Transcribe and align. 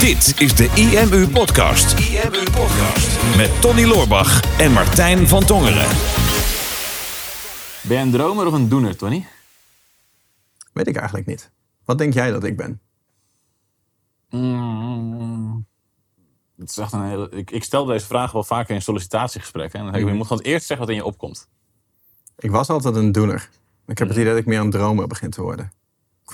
Dit 0.00 0.40
is 0.40 0.54
de 0.54 0.70
IMU 0.74 1.28
Podcast. 1.28 1.98
IMU 1.98 2.42
Podcast. 2.44 3.36
Met 3.36 3.60
Tony 3.60 3.84
Loorbach 3.84 4.58
en 4.58 4.72
Martijn 4.72 5.28
van 5.28 5.44
Tongeren. 5.44 5.88
Ben 7.82 7.96
jij 7.96 8.02
een 8.02 8.10
dromer 8.10 8.46
of 8.46 8.52
een 8.52 8.68
doener, 8.68 8.96
Tony? 8.96 9.26
Weet 10.72 10.86
ik 10.86 10.96
eigenlijk 10.96 11.26
niet. 11.26 11.50
Wat 11.84 11.98
denk 11.98 12.14
jij 12.14 12.30
dat 12.30 12.44
ik 12.44 12.56
ben? 12.56 12.80
Mm. 14.30 15.66
Het 16.58 16.70
is 16.70 16.78
echt 16.78 16.92
een 16.92 17.04
hele, 17.04 17.28
ik, 17.30 17.50
ik 17.50 17.64
stel 17.64 17.84
deze 17.84 18.06
vraag 18.06 18.32
wel 18.32 18.44
vaker 18.44 18.74
in 18.74 18.82
sollicitatiegesprekken. 18.82 19.78
En 19.78 19.84
dan 19.84 19.92
denk 19.92 20.04
ik, 20.04 20.10
je 20.10 20.16
moet 20.18 20.26
gewoon 20.26 20.42
het 20.42 20.52
eerst 20.52 20.66
zeggen 20.66 20.86
wat 20.86 20.94
in 20.94 21.00
je 21.02 21.08
opkomt. 21.08 21.48
Ik 22.38 22.50
was 22.50 22.68
altijd 22.68 22.96
een 22.96 23.12
doener. 23.12 23.50
Ik 23.86 23.98
heb 23.98 24.08
het 24.08 24.16
idee 24.16 24.30
dat 24.30 24.38
ik 24.38 24.46
meer 24.46 24.60
een 24.60 24.70
dromer 24.70 25.06
begin 25.06 25.30
te 25.30 25.42
worden. 25.42 25.72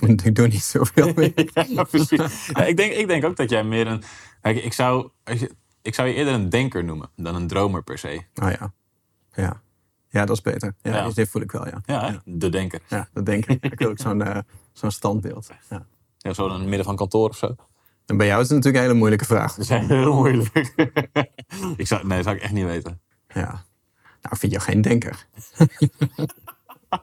Ik 0.25 0.35
doe 0.35 0.49
niet 0.49 0.63
zoveel 0.63 1.12
meer. 1.15 1.33
ja, 1.69 1.83
precies. 1.85 2.47
Ja, 2.47 2.65
ik, 2.65 2.77
denk, 2.77 2.93
ik 2.93 3.07
denk 3.07 3.25
ook 3.25 3.37
dat 3.37 3.51
jij 3.51 3.65
meer 3.65 3.87
een... 3.87 4.03
Kijk, 4.41 4.65
ik 4.65 4.73
zou, 4.73 5.11
je- 5.25 5.51
ik 5.83 5.95
zou 5.95 6.09
je 6.09 6.15
eerder 6.15 6.34
een 6.34 6.48
denker 6.48 6.84
noemen 6.84 7.11
dan 7.16 7.34
een 7.34 7.47
dromer 7.47 7.83
per 7.83 7.98
se. 7.98 8.23
Oh 8.34 8.51
ja. 8.51 8.73
Ja. 9.33 9.62
Ja, 10.09 10.25
dat 10.25 10.37
is 10.37 10.43
beter. 10.43 10.75
Ja, 10.83 10.95
Ja. 10.97 11.11
Dit 11.11 11.29
voel 11.29 11.43
ik 11.43 11.53
wel, 11.53 11.67
ja. 11.67 12.20
De 12.25 12.48
denker. 12.48 12.80
Ja, 12.89 13.09
dat 13.12 13.27
denk 13.27 13.47
ik. 13.47 13.65
Ik 13.65 13.79
wil 13.79 13.89
ook 13.89 13.98
zo'n 13.98 14.23
eh, 14.23 14.39
zo'n 14.73 14.91
standbeeld. 14.91 15.48
Ja. 15.70 15.87
Ja, 16.19 16.33
zo 16.33 16.47
in 16.47 16.53
het 16.53 16.62
midden 16.62 16.84
van 16.84 16.97
kantoor 16.97 17.28
of 17.28 17.37
zo. 17.37 17.55
En 18.06 18.17
bij 18.17 18.27
jou 18.27 18.42
is 18.42 18.48
het 18.48 18.56
natuurlijk 18.56 18.77
een 18.77 18.89
hele 18.89 18.98
moeilijke 18.98 19.25
vraag. 19.25 19.55
Dat 19.55 19.65
is 19.70 19.89
heel 19.89 20.15
moeilijk. 20.15 20.75
ik 21.77 21.87
zou, 21.87 22.06
nee, 22.06 22.17
dat 22.17 22.25
zou 22.25 22.37
ik 22.37 22.42
echt 22.42 22.53
niet 22.53 22.65
weten. 22.65 23.01
Ja. 23.28 23.42
Nou, 24.23 24.34
ik 24.34 24.37
vind 24.37 24.53
jou 24.53 24.65
geen 24.65 24.81
denker. 24.83 25.27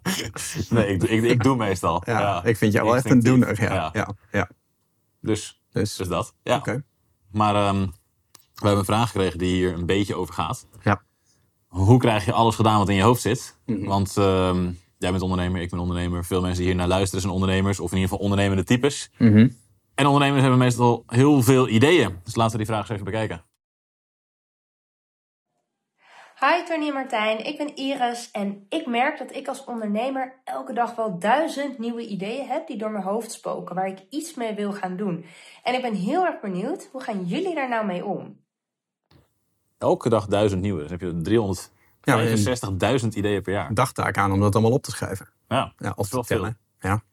Nee, 0.69 0.87
ik, 0.87 1.03
ik, 1.03 1.23
ik 1.23 1.43
doe 1.43 1.55
meestal. 1.55 2.01
Ja, 2.05 2.43
ik 2.43 2.57
vind 2.57 2.73
jou 2.73 2.85
wel 2.85 2.95
echt 2.95 3.09
een 3.09 3.19
doener. 3.19 3.61
Ja, 3.61 3.89
ja. 3.93 4.15
ja. 4.31 4.49
Dus, 5.21 5.61
Dus, 5.71 5.95
dus 5.95 6.07
dat. 6.07 6.35
Ja. 6.43 6.55
oké. 6.57 6.83
Maar 7.31 7.55
ehm, 7.55 7.79
we 8.53 8.67
hebben 8.67 8.77
een 8.77 8.85
vraag 8.85 9.11
gekregen 9.11 9.37
die 9.37 9.53
hier 9.53 9.73
een 9.73 9.85
beetje 9.85 10.15
over 10.15 10.33
gaat. 10.33 10.67
Ja. 10.83 11.01
Hoe 11.67 11.99
krijg 11.99 12.25
je 12.25 12.33
alles 12.33 12.55
gedaan 12.55 12.77
wat 12.77 12.89
in 12.89 12.95
je 12.95 13.01
hoofd 13.01 13.21
zit? 13.21 13.57
Mhm. 13.65 13.85
Want 13.85 14.17
ehm, 14.17 14.71
jij 14.97 15.11
bent 15.11 15.21
ondernemer, 15.21 15.61
ik 15.61 15.69
ben 15.69 15.79
ondernemer. 15.79 16.25
Veel 16.25 16.41
mensen 16.41 16.57
die 16.57 16.67
hier 16.67 16.75
naar 16.75 16.87
luisteren 16.87 17.21
zijn 17.21 17.33
ondernemers. 17.33 17.79
Of 17.79 17.91
in 17.91 17.97
ieder 17.97 18.09
geval 18.09 18.23
ondernemende 18.23 18.63
types. 18.63 19.11
Mhm. 19.17 19.49
En 19.95 20.05
ondernemers 20.05 20.41
hebben 20.41 20.59
meestal 20.59 21.03
heel 21.07 21.41
veel 21.41 21.69
ideeën. 21.69 22.19
Dus 22.23 22.35
laten 22.35 22.51
we 22.51 22.57
die 22.57 22.65
vraag 22.65 22.81
eens 22.81 22.89
even 22.89 23.05
bekijken. 23.05 23.43
Hi 26.43 26.63
Tony 26.63 26.87
en 26.87 26.93
Martijn, 26.93 27.45
ik 27.45 27.57
ben 27.57 27.75
Iris 27.75 28.31
en 28.31 28.65
ik 28.69 28.85
merk 28.85 29.17
dat 29.17 29.35
ik 29.35 29.47
als 29.47 29.63
ondernemer 29.63 30.41
elke 30.43 30.73
dag 30.73 30.95
wel 30.95 31.19
duizend 31.19 31.77
nieuwe 31.77 32.07
ideeën 32.07 32.47
heb 32.47 32.67
die 32.67 32.77
door 32.77 32.91
mijn 32.91 33.03
hoofd 33.03 33.31
spoken, 33.31 33.75
waar 33.75 33.87
ik 33.87 33.99
iets 34.09 34.33
mee 34.33 34.55
wil 34.55 34.73
gaan 34.73 34.95
doen. 34.95 35.25
En 35.63 35.73
ik 35.73 35.81
ben 35.81 35.93
heel 35.93 36.25
erg 36.25 36.41
benieuwd, 36.41 36.89
hoe 36.91 37.01
gaan 37.01 37.25
jullie 37.25 37.55
daar 37.55 37.69
nou 37.69 37.85
mee 37.85 38.05
om? 38.05 38.39
Elke 39.77 40.09
dag 40.09 40.25
duizend 40.25 40.61
nieuwe. 40.61 40.81
Dus 40.81 40.89
heb 40.91 41.01
je 41.01 41.41
365.000 43.01 43.07
ideeën 43.07 43.41
per 43.41 43.53
jaar. 43.53 43.73
Dagtaak 43.73 44.17
aan 44.17 44.31
om 44.31 44.39
dat 44.39 44.53
allemaal 44.53 44.73
op 44.73 44.83
te 44.83 44.91
schrijven. 44.91 45.29
Ja, 45.47 45.73
Ja, 45.77 45.93
of 45.95 46.09
te 46.09 46.23
tellen. 46.25 46.57
Ja. 46.79 47.03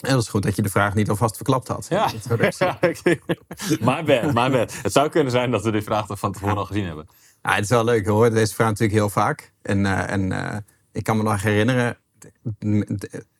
En 0.00 0.10
dat 0.12 0.22
is 0.22 0.28
goed 0.28 0.42
dat 0.42 0.56
je 0.56 0.62
de 0.62 0.68
vraag 0.68 0.94
niet 0.94 1.08
alvast 1.08 1.36
verklapt 1.36 1.68
had. 1.68 1.86
Ja, 1.88 2.10
my 3.90 4.04
bad, 4.04 4.34
my 4.34 4.50
bad. 4.50 4.82
Het 4.82 4.92
zou 4.92 5.08
kunnen 5.08 5.32
zijn 5.32 5.50
dat 5.50 5.62
we 5.62 5.70
die 5.70 5.82
vraag 5.82 6.06
toch 6.06 6.18
van 6.18 6.32
tevoren 6.32 6.56
al 6.56 6.64
gezien 6.64 6.84
hebben. 6.84 7.08
Het 7.42 7.64
is 7.64 7.68
wel 7.68 7.84
leuk. 7.84 8.04
We 8.04 8.10
horen 8.10 8.34
deze 8.34 8.54
vraag 8.54 8.68
natuurlijk 8.68 8.98
heel 8.98 9.08
vaak. 9.08 9.52
En, 9.62 9.86
eh, 9.86 10.10
en 10.10 10.32
eh, 10.32 10.56
ik 10.92 11.04
kan 11.04 11.16
me 11.16 11.22
nog 11.22 11.42
herinneren, 11.42 11.98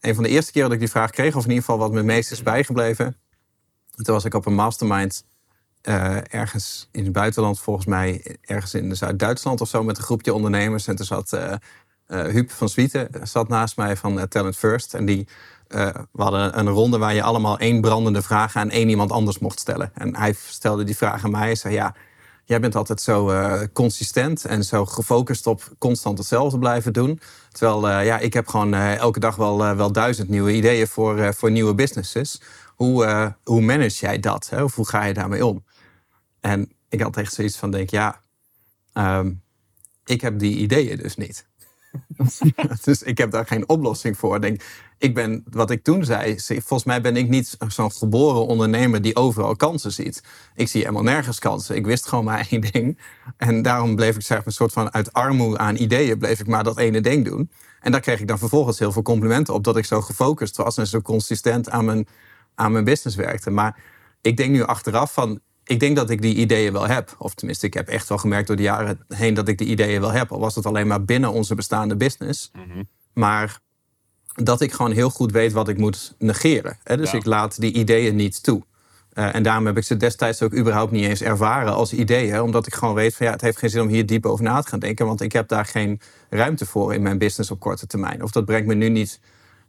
een 0.00 0.14
van 0.14 0.22
de 0.22 0.28
eerste 0.28 0.52
keren 0.52 0.69
dat 0.69 0.78
ik 0.78 0.84
die 0.84 0.91
vraag 0.91 1.11
kreeg, 1.11 1.36
of 1.36 1.42
in 1.42 1.48
ieder 1.48 1.64
geval 1.64 1.78
wat 1.78 1.92
me 1.92 2.02
meest 2.02 2.30
is 2.30 2.42
bijgebleven. 2.42 3.17
Toen 3.94 4.14
was 4.14 4.24
ik 4.24 4.34
op 4.34 4.47
een 4.47 4.55
mastermind 4.55 5.24
eh, 5.80 6.34
ergens 6.34 6.89
in 6.92 7.05
het 7.05 7.12
buitenland, 7.12 7.61
volgens 7.61 7.86
mij 7.86 8.36
ergens 8.41 8.74
in 8.74 8.97
Zuid-Duitsland 8.97 9.61
of 9.61 9.69
zo, 9.69 9.83
met 9.83 9.97
een 9.97 10.02
groepje 10.02 10.34
ondernemers. 10.34 10.86
En 10.86 10.97
toen 10.97 11.06
zat 11.06 11.39
Huub 12.07 12.51
van 12.51 12.68
Zwieten 12.68 13.08
zat 13.23 13.48
naast 13.48 13.77
mij 13.77 13.96
van 13.96 14.28
Talent 14.28 14.57
First. 14.57 14.95
En 14.95 15.05
die, 15.05 15.28
we 16.13 16.23
hadden 16.23 16.58
een 16.58 16.68
ronde 16.68 16.98
waar 16.98 17.14
je 17.14 17.23
allemaal 17.23 17.58
één 17.58 17.80
brandende 17.80 18.23
vraag 18.23 18.57
aan 18.57 18.70
één 18.70 18.89
iemand 18.89 19.13
anders 19.13 19.39
mocht 19.39 19.61
stellen. 19.61 19.90
En 19.95 20.17
hij 20.17 20.34
stelde 20.46 20.84
die 20.84 20.96
vraag 20.96 21.24
aan 21.24 21.30
mij 21.30 21.48
en 21.48 21.57
zei, 21.57 21.74
ja, 21.74 21.95
jij 22.46 22.61
bent 22.61 22.74
altijd 22.74 23.01
zo 23.01 23.30
eh, 23.30 23.62
consistent 23.73 24.45
en 24.45 24.64
zo 24.64 24.86
gefocust 24.86 25.46
op 25.46 25.74
constant 25.79 26.18
hetzelfde 26.18 26.58
blijven 26.58 26.92
doen. 26.92 27.20
Terwijl, 27.52 27.89
eh, 27.89 28.05
ja, 28.07 28.18
ik 28.18 28.33
heb 28.33 28.48
gewoon 28.48 28.74
eh, 28.74 28.96
elke 28.96 29.20
dag 29.20 29.36
wel, 29.36 29.77
wel 29.77 29.92
duizend 29.92 30.29
nieuwe 30.29 30.52
ideeën 30.52 30.86
voor, 30.86 31.34
voor 31.34 31.51
nieuwe 31.51 31.74
businesses. 31.74 32.40
Hoe, 32.74 33.34
hoe 33.45 33.61
manage 33.61 34.01
jij 34.01 34.20
dat? 34.20 34.51
Of 34.52 34.74
hoe 34.74 34.89
ga 34.89 35.05
je 35.05 35.14
daarmee 35.14 35.46
om? 35.46 35.64
En 36.40 36.73
ik 36.89 37.01
had 37.01 37.17
echt 37.17 37.33
zoiets 37.33 37.57
van, 37.57 37.70
denk, 37.70 37.90
ja, 37.90 38.20
ehm, 38.92 39.33
ik 40.05 40.20
heb 40.20 40.39
die 40.39 40.57
ideeën 40.57 40.96
dus 40.96 41.17
niet. 41.17 41.46
dus 42.84 43.02
ik 43.02 43.18
heb 43.18 43.30
daar 43.30 43.46
geen 43.46 43.68
oplossing 43.68 44.18
voor. 44.18 44.40
Denk, 44.40 44.63
ik 44.98 45.14
ben, 45.14 45.45
wat 45.51 45.70
ik 45.70 45.83
toen 45.83 46.05
zei, 46.05 46.40
volgens 46.40 46.84
mij 46.84 47.01
ben 47.01 47.17
ik 47.17 47.29
niet 47.29 47.57
zo'n 47.68 47.92
geboren 47.92 48.46
ondernemer 48.46 49.02
die 49.02 49.17
overal 49.17 49.57
kansen 49.57 49.92
ziet. 49.92 50.23
Ik 50.55 50.68
zie 50.68 50.80
helemaal 50.80 51.02
nergens 51.02 51.39
kansen. 51.39 51.77
Ik 51.77 51.86
wist 51.86 52.07
gewoon 52.07 52.24
maar 52.24 52.46
één 52.51 52.61
ding. 52.61 52.98
En 53.36 53.62
daarom 53.62 53.96
bleef 53.96 54.17
ik 54.17 54.23
zeg 54.23 54.36
maar, 54.36 54.46
een 54.46 54.52
soort 54.52 54.73
van 54.73 54.92
uit 54.92 55.12
armoede 55.12 55.58
aan 55.58 55.77
ideeën, 55.77 56.18
bleef 56.18 56.40
ik 56.40 56.46
maar 56.46 56.64
dat 56.64 56.79
ene 56.79 57.01
ding 57.01 57.24
doen. 57.24 57.51
En 57.80 57.92
daar 57.92 58.01
kreeg 58.01 58.20
ik 58.20 58.29
dan 58.29 58.39
vervolgens 58.39 58.79
heel 58.79 58.92
veel 58.92 59.02
complimenten 59.02 59.55
op 59.55 59.64
dat 59.64 59.77
ik 59.77 59.84
zo 59.84 60.01
gefocust 60.01 60.57
was 60.57 60.77
en 60.77 60.86
zo 60.86 61.01
consistent 61.01 61.70
aan 61.70 61.84
mijn, 61.84 62.07
aan 62.55 62.73
mijn 62.73 62.84
business 62.84 63.17
werkte. 63.17 63.51
Maar 63.51 63.83
ik 64.20 64.36
denk 64.36 64.51
nu 64.51 64.63
achteraf 64.63 65.13
van, 65.13 65.40
ik 65.64 65.80
denk 65.80 65.96
dat 65.96 66.11
ik 66.11 66.23
die 66.23 66.34
ideeën 66.34 66.73
wel 66.73 66.86
heb. 66.86 67.14
Of 67.18 67.34
tenminste, 67.34 67.67
ik 67.67 67.74
heb 67.74 67.89
echt 67.89 68.08
wel 68.08 68.18
gemerkt 68.18 68.46
door 68.46 68.57
de 68.57 68.63
jaren 68.63 69.05
heen 69.08 69.34
dat 69.34 69.48
ik 69.48 69.58
die 69.58 69.67
ideeën 69.67 70.01
wel 70.01 70.13
heb. 70.13 70.33
Al 70.33 70.40
was 70.40 70.55
het 70.55 70.67
alleen 70.67 70.86
maar 70.86 71.05
binnen 71.05 71.33
onze 71.33 71.55
bestaande 71.55 71.96
business. 71.96 72.51
Maar 73.13 73.61
dat 74.42 74.61
ik 74.61 74.73
gewoon 74.73 74.92
heel 74.92 75.11
goed 75.11 75.33
weet 75.33 75.52
wat 75.52 75.69
ik 75.69 75.79
moet 75.79 76.14
negeren. 76.19 76.79
Hè? 76.83 76.97
Dus 76.97 77.11
Ja. 77.11 77.19
ik 77.19 77.24
laat 77.24 77.61
die 77.61 77.73
ideeën 77.73 78.17
niet 78.17 78.42
toe. 78.42 78.63
Eh, 79.13 79.35
en 79.35 79.42
daarom 79.42 79.67
heb 79.67 79.77
ik 79.77 79.83
ze 79.85 79.97
destijds 79.97 80.42
ook 80.42 80.55
überhaupt 80.57 80.92
niet 80.92 81.05
eens 81.05 81.23
ervaren 81.23 81.74
als 81.74 81.92
ideeën. 81.92 82.41
Omdat 82.41 82.67
ik 82.67 82.75
gewoon 82.75 82.95
weet 82.95 83.14
van 83.17 83.27
ja, 83.27 83.33
het 83.33 83.41
heeft 83.41 83.58
geen 83.58 83.70
zin 83.70 83.80
om 83.80 83.89
hier 83.89 84.07
diep 84.07 84.27
over 84.27 84.45
na 84.45 84.61
te 84.61 84.69
gaan 84.69 84.79
denken. 84.79 85.07
Want 85.07 85.20
ik 85.20 85.33
heb 85.33 85.48
daar 85.48 85.64
geen 85.64 86.01
ruimte 86.30 86.67
voor 86.67 86.95
in 86.95 87.02
mijn 87.02 87.19
business 87.19 87.51
op 87.51 87.61
korte 87.61 87.86
termijn. 87.86 88.23
Of 88.23 88.30
dat 88.30 88.45
brengt 88.45 88.67
me 88.67 88.75
nu 88.75 88.89
niet 88.89 89.20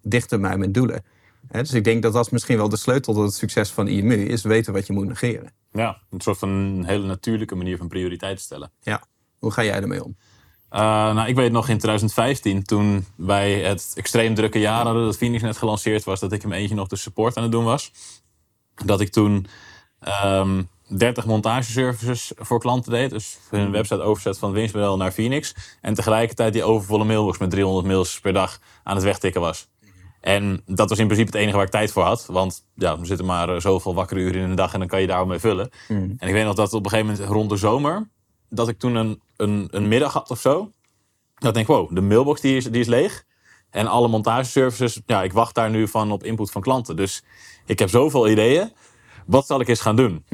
dichter 0.02 0.40
bij 0.40 0.58
mijn 0.58 0.72
doelen. 0.72 1.04
Dus 1.52 1.74
ik 1.74 1.84
denk 1.84 2.02
dat 2.02 2.14
dat 2.14 2.26
is 2.26 2.32
misschien 2.32 2.58
wel 2.58 2.70
de 2.70 2.78
sleutel 2.78 3.14
tot 3.14 3.24
het 3.24 3.34
succes 3.34 3.70
van 3.70 3.88
IMU. 3.88 4.16
Is 4.26 4.44
weten 4.44 4.74
wat 4.74 4.88
je 4.88 4.94
moet 4.94 5.08
negeren. 5.08 5.52
Ja, 5.72 5.98
een 6.10 6.22
soort 6.22 6.38
van 6.38 6.50
een 6.50 6.86
hele 6.86 7.06
natuurlijke 7.06 7.56
manier 7.56 7.78
van 7.78 7.88
prioriteiten 7.88 8.44
stellen. 8.44 8.72
Ja. 8.82 9.04
Hoe 9.40 9.52
ga 9.52 9.64
jij 9.64 9.82
ermee 9.82 10.04
om? 10.04 10.18
Uh, 10.72 10.80
nou, 11.14 11.28
ik 11.28 11.36
weet 11.36 11.52
nog 11.52 11.70
in 11.70 11.78
2015, 11.78 12.64
toen 12.64 13.06
wij 13.16 13.54
het 13.54 13.92
extreem 13.96 14.36
drukke 14.36 14.60
jaar 14.60 14.86
hadden, 14.86 15.06
dat 15.06 15.18
Phoenix 15.18 15.44
net 15.44 15.58
gelanceerd 15.58 16.04
was, 16.04 16.20
dat 16.20 16.32
ik 16.32 16.44
in 16.44 16.50
mijn 16.50 16.62
eentje 16.62 16.76
nog 16.76 16.88
de 16.88 16.96
support 16.96 17.38
aan 17.38 17.44
het 17.44 17.52
doen 17.52 17.64
was. 17.64 17.92
Dat 18.86 19.02
ik 19.02 19.10
toen 19.10 19.48
ehm 20.00 20.62
30 20.88 21.26
montageservices 21.26 22.32
voor 22.36 22.60
klanten 22.60 22.92
deed. 22.92 23.10
Dus 23.10 23.38
hun 23.50 23.72
website 23.72 24.02
overzet 24.02 24.38
van 24.38 24.52
winstmodel 24.52 24.98
naar 24.98 25.12
Phoenix. 25.12 25.56
En 25.82 25.94
tegelijkertijd 25.94 26.54
die 26.54 26.64
overvolle 26.64 27.04
mailbox 27.04 27.38
met 27.38 27.50
300 27.50 27.88
mails 27.88 28.20
per 28.20 28.34
dag 28.34 28.60
aan 28.84 28.96
het 28.96 29.04
wegtikken 29.04 29.42
was. 29.42 29.68
En 30.22 30.62
dat 30.66 30.90
was 30.90 31.00
in 31.00 31.06
principe 31.06 31.32
het 31.32 31.40
enige 31.40 31.56
waar 31.56 31.66
ik 31.66 31.72
tijd 31.72 31.92
voor 31.92 32.04
had. 32.04 32.26
Want 32.26 32.66
ja, 32.76 32.98
er 33.00 33.06
zitten 33.06 33.26
maar 33.26 33.50
eh, 33.50 33.60
zoveel 33.60 33.94
wakkere 33.94 34.20
uren 34.20 34.42
in 34.42 34.50
een 34.50 34.56
dag 34.56 34.74
en 34.74 34.80
dan 34.80 34.88
kan 34.88 35.02
je 35.02 35.08
daar 35.08 35.28
mee 35.28 35.40
vullen. 35.40 35.70
En 36.18 36.28
ik 36.28 36.34
weet 36.34 36.46
nog 36.46 36.56
dat 36.56 36.74
op 36.74 36.84
een 36.84 36.90
gegeven 36.90 37.12
moment 37.12 37.30
rond 37.30 37.50
de 37.50 37.58
zomer, 37.58 38.10
dat 38.50 38.68
ik 38.68 38.80
toen 38.80 38.96
een, 38.96 39.22
een, 39.36 39.68
een 39.72 39.88
middag 39.88 40.14
had 40.14 40.30
of 40.30 40.40
zo. 40.40 40.72
Dat 41.36 41.50
ik 41.50 41.54
denk, 41.54 41.68
wow, 41.68 41.96
de 41.96 42.02
mailbox 42.02 42.42
die 42.42 42.56
is, 42.56 42.64
die 42.66 42.82
is 42.82 42.88
leeg. 42.88 43.26
En 43.70 43.88
alle 43.88 44.08
montageservices, 44.08 45.02
ja, 45.06 45.24
ik 45.24 45.34
wacht 45.34 45.56
daar 45.56 45.70
nu 45.70 45.88
van 45.88 46.12
op 46.12 46.24
input 46.24 46.52
van 46.52 46.62
klanten. 46.62 46.96
Dus 46.96 47.24
ik 47.66 47.80
heb 47.80 47.90
zoveel 47.90 48.30
ideeën. 48.30 48.72
Wat 49.26 49.46
zal 49.46 49.60
ik 49.60 49.68
eens 49.68 49.82
gaan 49.82 49.96
doen? 49.96 50.26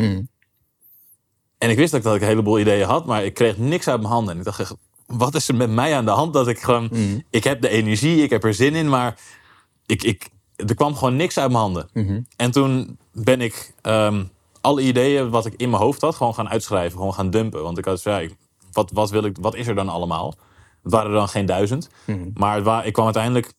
En 1.57 1.69
ik 1.69 1.77
wist 1.77 1.91
dat 1.91 1.99
ik, 1.99 2.05
dat 2.05 2.15
ik 2.15 2.21
een 2.21 2.27
heleboel 2.27 2.59
ideeën 2.59 2.87
had, 2.87 3.05
maar 3.05 3.25
ik 3.25 3.33
kreeg 3.33 3.57
niks 3.57 3.87
uit 3.87 3.99
mijn 3.99 4.13
handen. 4.13 4.33
En 4.33 4.39
ik 4.39 4.45
dacht, 4.45 4.75
wat 5.05 5.35
is 5.35 5.47
er 5.47 5.55
met 5.55 5.69
mij 5.69 5.95
aan 5.95 6.05
de 6.05 6.11
hand? 6.11 6.33
Dat 6.33 6.47
ik 6.47 6.59
gewoon, 6.59 6.89
ik 7.29 7.43
heb 7.43 7.61
de 7.61 7.69
energie, 7.69 8.23
ik 8.23 8.29
heb 8.29 8.43
er 8.43 8.53
zin 8.53 8.75
in, 8.75 8.89
maar 8.89 9.19
ik, 9.85 10.03
ik, 10.03 10.29
er 10.55 10.75
kwam 10.75 10.95
gewoon 10.95 11.15
niks 11.15 11.37
uit 11.37 11.51
mijn 11.51 11.63
handen. 11.63 11.89
En 12.35 12.51
toen 12.51 12.97
ben 13.11 13.41
ik 13.41 13.73
ehm, 13.81 14.23
alle 14.63 14.81
ideeën 14.81 15.29
wat 15.29 15.45
ik 15.45 15.53
in 15.57 15.69
mijn 15.69 15.81
hoofd 15.81 16.01
had, 16.01 16.15
gewoon 16.15 16.33
gaan 16.33 16.49
uitschrijven, 16.49 16.97
gewoon 16.97 17.13
gaan 17.13 17.29
dumpen. 17.29 17.63
Want 17.63 17.77
ik 17.77 17.85
had, 17.85 18.03
ja, 18.03 18.19
ik- 18.19 18.35
wat, 18.71 18.91
wat, 18.93 19.09
wil 19.09 19.23
ik, 19.23 19.37
wat 19.41 19.55
is 19.55 19.67
er 19.67 19.75
dan 19.75 19.89
allemaal? 19.89 20.33
Het 20.83 20.91
waren 20.91 21.09
er 21.11 21.17
dan 21.17 21.29
geen 21.29 21.45
duizend. 21.45 21.89
Maar 22.33 22.55
het 22.55 22.63
wa- 22.63 22.83
ik 22.83 22.93
kwam 22.93 23.05
uiteindelijk, 23.05 23.53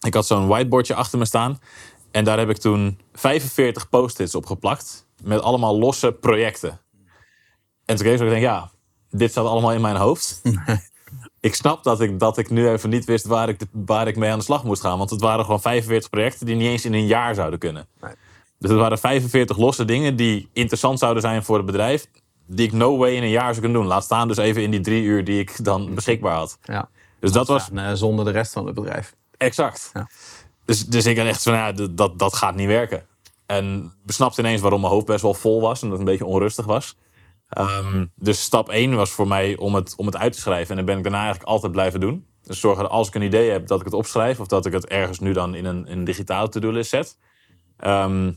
ik 0.00 0.14
had 0.14 0.26
zo'n 0.26 0.46
whiteboardje 0.46 0.94
achter 0.94 1.18
me 1.18 1.24
staan. 1.24 1.60
En 2.10 2.24
daar 2.24 2.38
heb 2.38 2.50
ik 2.50 2.56
toen 2.58 2.98
45 3.12 3.88
post-its 3.88 4.34
op 4.34 4.46
geplakt. 4.46 5.06
Met 5.22 5.40
allemaal 5.40 5.78
losse 5.78 6.12
projecten. 6.12 6.80
En 7.84 7.96
toen 7.96 8.06
kreeg 8.06 8.20
ik 8.20 8.28
denk, 8.28 8.42
ja, 8.42 8.70
dit 9.10 9.30
staat 9.30 9.46
allemaal 9.46 9.72
in 9.72 9.80
mijn 9.80 9.96
hoofd. 9.96 10.42
ik 11.40 11.54
snap 11.54 11.82
dat 11.84 12.00
ik, 12.00 12.18
dat 12.18 12.38
ik 12.38 12.50
nu 12.50 12.68
even 12.68 12.90
niet 12.90 13.04
wist 13.04 13.24
waar 13.26 13.48
ik, 13.48 13.58
de- 13.58 13.68
waar 13.72 14.06
ik 14.08 14.16
mee 14.16 14.30
aan 14.30 14.38
de 14.38 14.44
slag 14.44 14.64
moest 14.64 14.80
gaan. 14.82 14.98
Want 14.98 15.10
het 15.10 15.20
waren 15.20 15.44
gewoon 15.44 15.60
45 15.60 16.10
projecten 16.10 16.46
die 16.46 16.54
niet 16.56 16.68
eens 16.68 16.84
in 16.84 16.94
een 16.94 17.06
jaar 17.06 17.34
zouden 17.34 17.58
kunnen. 17.58 17.86
Nee. 18.00 18.12
Dus 18.58 18.70
er 18.70 18.76
waren 18.76 18.98
45 18.98 19.56
losse 19.56 19.84
dingen 19.84 20.16
die 20.16 20.48
interessant 20.52 20.98
zouden 20.98 21.22
zijn 21.22 21.44
voor 21.44 21.56
het 21.56 21.66
bedrijf. 21.66 22.06
Die 22.46 22.66
ik 22.66 22.72
no 22.72 22.96
way 22.96 23.14
in 23.14 23.22
een 23.22 23.28
jaar 23.28 23.48
zou 23.48 23.60
kunnen 23.60 23.80
doen. 23.80 23.86
Laat 23.86 24.04
staan 24.04 24.28
dus 24.28 24.36
even 24.36 24.62
in 24.62 24.70
die 24.70 24.80
drie 24.80 25.02
uur 25.02 25.24
die 25.24 25.40
ik 25.40 25.64
dan 25.64 25.94
beschikbaar 25.94 26.36
had. 26.36 26.58
Ja. 26.62 26.88
Dus 27.20 27.32
dat 27.32 27.46
was 27.46 27.70
eh, 27.74 27.92
zonder 27.92 28.24
de 28.24 28.30
rest 28.30 28.52
van 28.52 28.66
het 28.66 28.74
bedrijf. 28.74 29.14
exact. 29.36 29.90
Ja. 29.92 30.08
Dus, 30.64 30.86
dus 30.86 31.06
ik 31.06 31.16
had 31.16 31.26
echt 31.26 31.42
van, 31.42 31.52
ja, 31.52 31.72
dat, 31.72 32.18
dat 32.18 32.34
gaat 32.34 32.54
niet 32.54 32.66
werken. 32.66 33.06
En 33.46 33.92
besnapte 34.02 34.40
ineens 34.40 34.60
waarom 34.60 34.80
mijn 34.80 34.92
hoofd 34.92 35.06
best 35.06 35.22
wel 35.22 35.34
vol 35.34 35.60
was. 35.60 35.82
En 35.82 35.88
dat 35.88 35.98
het 35.98 36.06
een 36.06 36.12
beetje 36.12 36.32
onrustig 36.32 36.64
was. 36.64 36.96
Ehm, 37.48 38.06
dus 38.14 38.42
stap 38.42 38.68
1 38.68 38.94
was 38.94 39.10
voor 39.10 39.28
mij 39.28 39.56
om 39.56 39.74
het, 39.74 39.94
om 39.96 40.06
het 40.06 40.16
uit 40.16 40.32
te 40.32 40.40
schrijven. 40.40 40.70
En 40.70 40.76
dat 40.76 40.84
ben 40.84 40.96
ik 40.96 41.02
daarna 41.02 41.18
eigenlijk 41.18 41.48
altijd 41.48 41.72
blijven 41.72 42.00
doen. 42.00 42.26
Dus 42.42 42.60
zorgen 42.60 42.82
dat 42.82 42.92
als 42.92 43.08
ik 43.08 43.14
een 43.14 43.22
idee 43.22 43.50
heb, 43.50 43.66
dat 43.66 43.78
ik 43.78 43.84
het 43.84 43.94
opschrijf. 43.94 44.40
Of 44.40 44.46
dat 44.46 44.66
ik 44.66 44.72
het 44.72 44.86
ergens 44.86 45.18
nu 45.18 45.32
dan 45.32 45.54
in 45.54 45.64
een, 45.64 45.86
in 45.86 45.98
een 45.98 46.04
digitale 46.04 46.48
to-do-list 46.48 46.90
zet. 46.90 47.18
Ehm, 47.76 48.32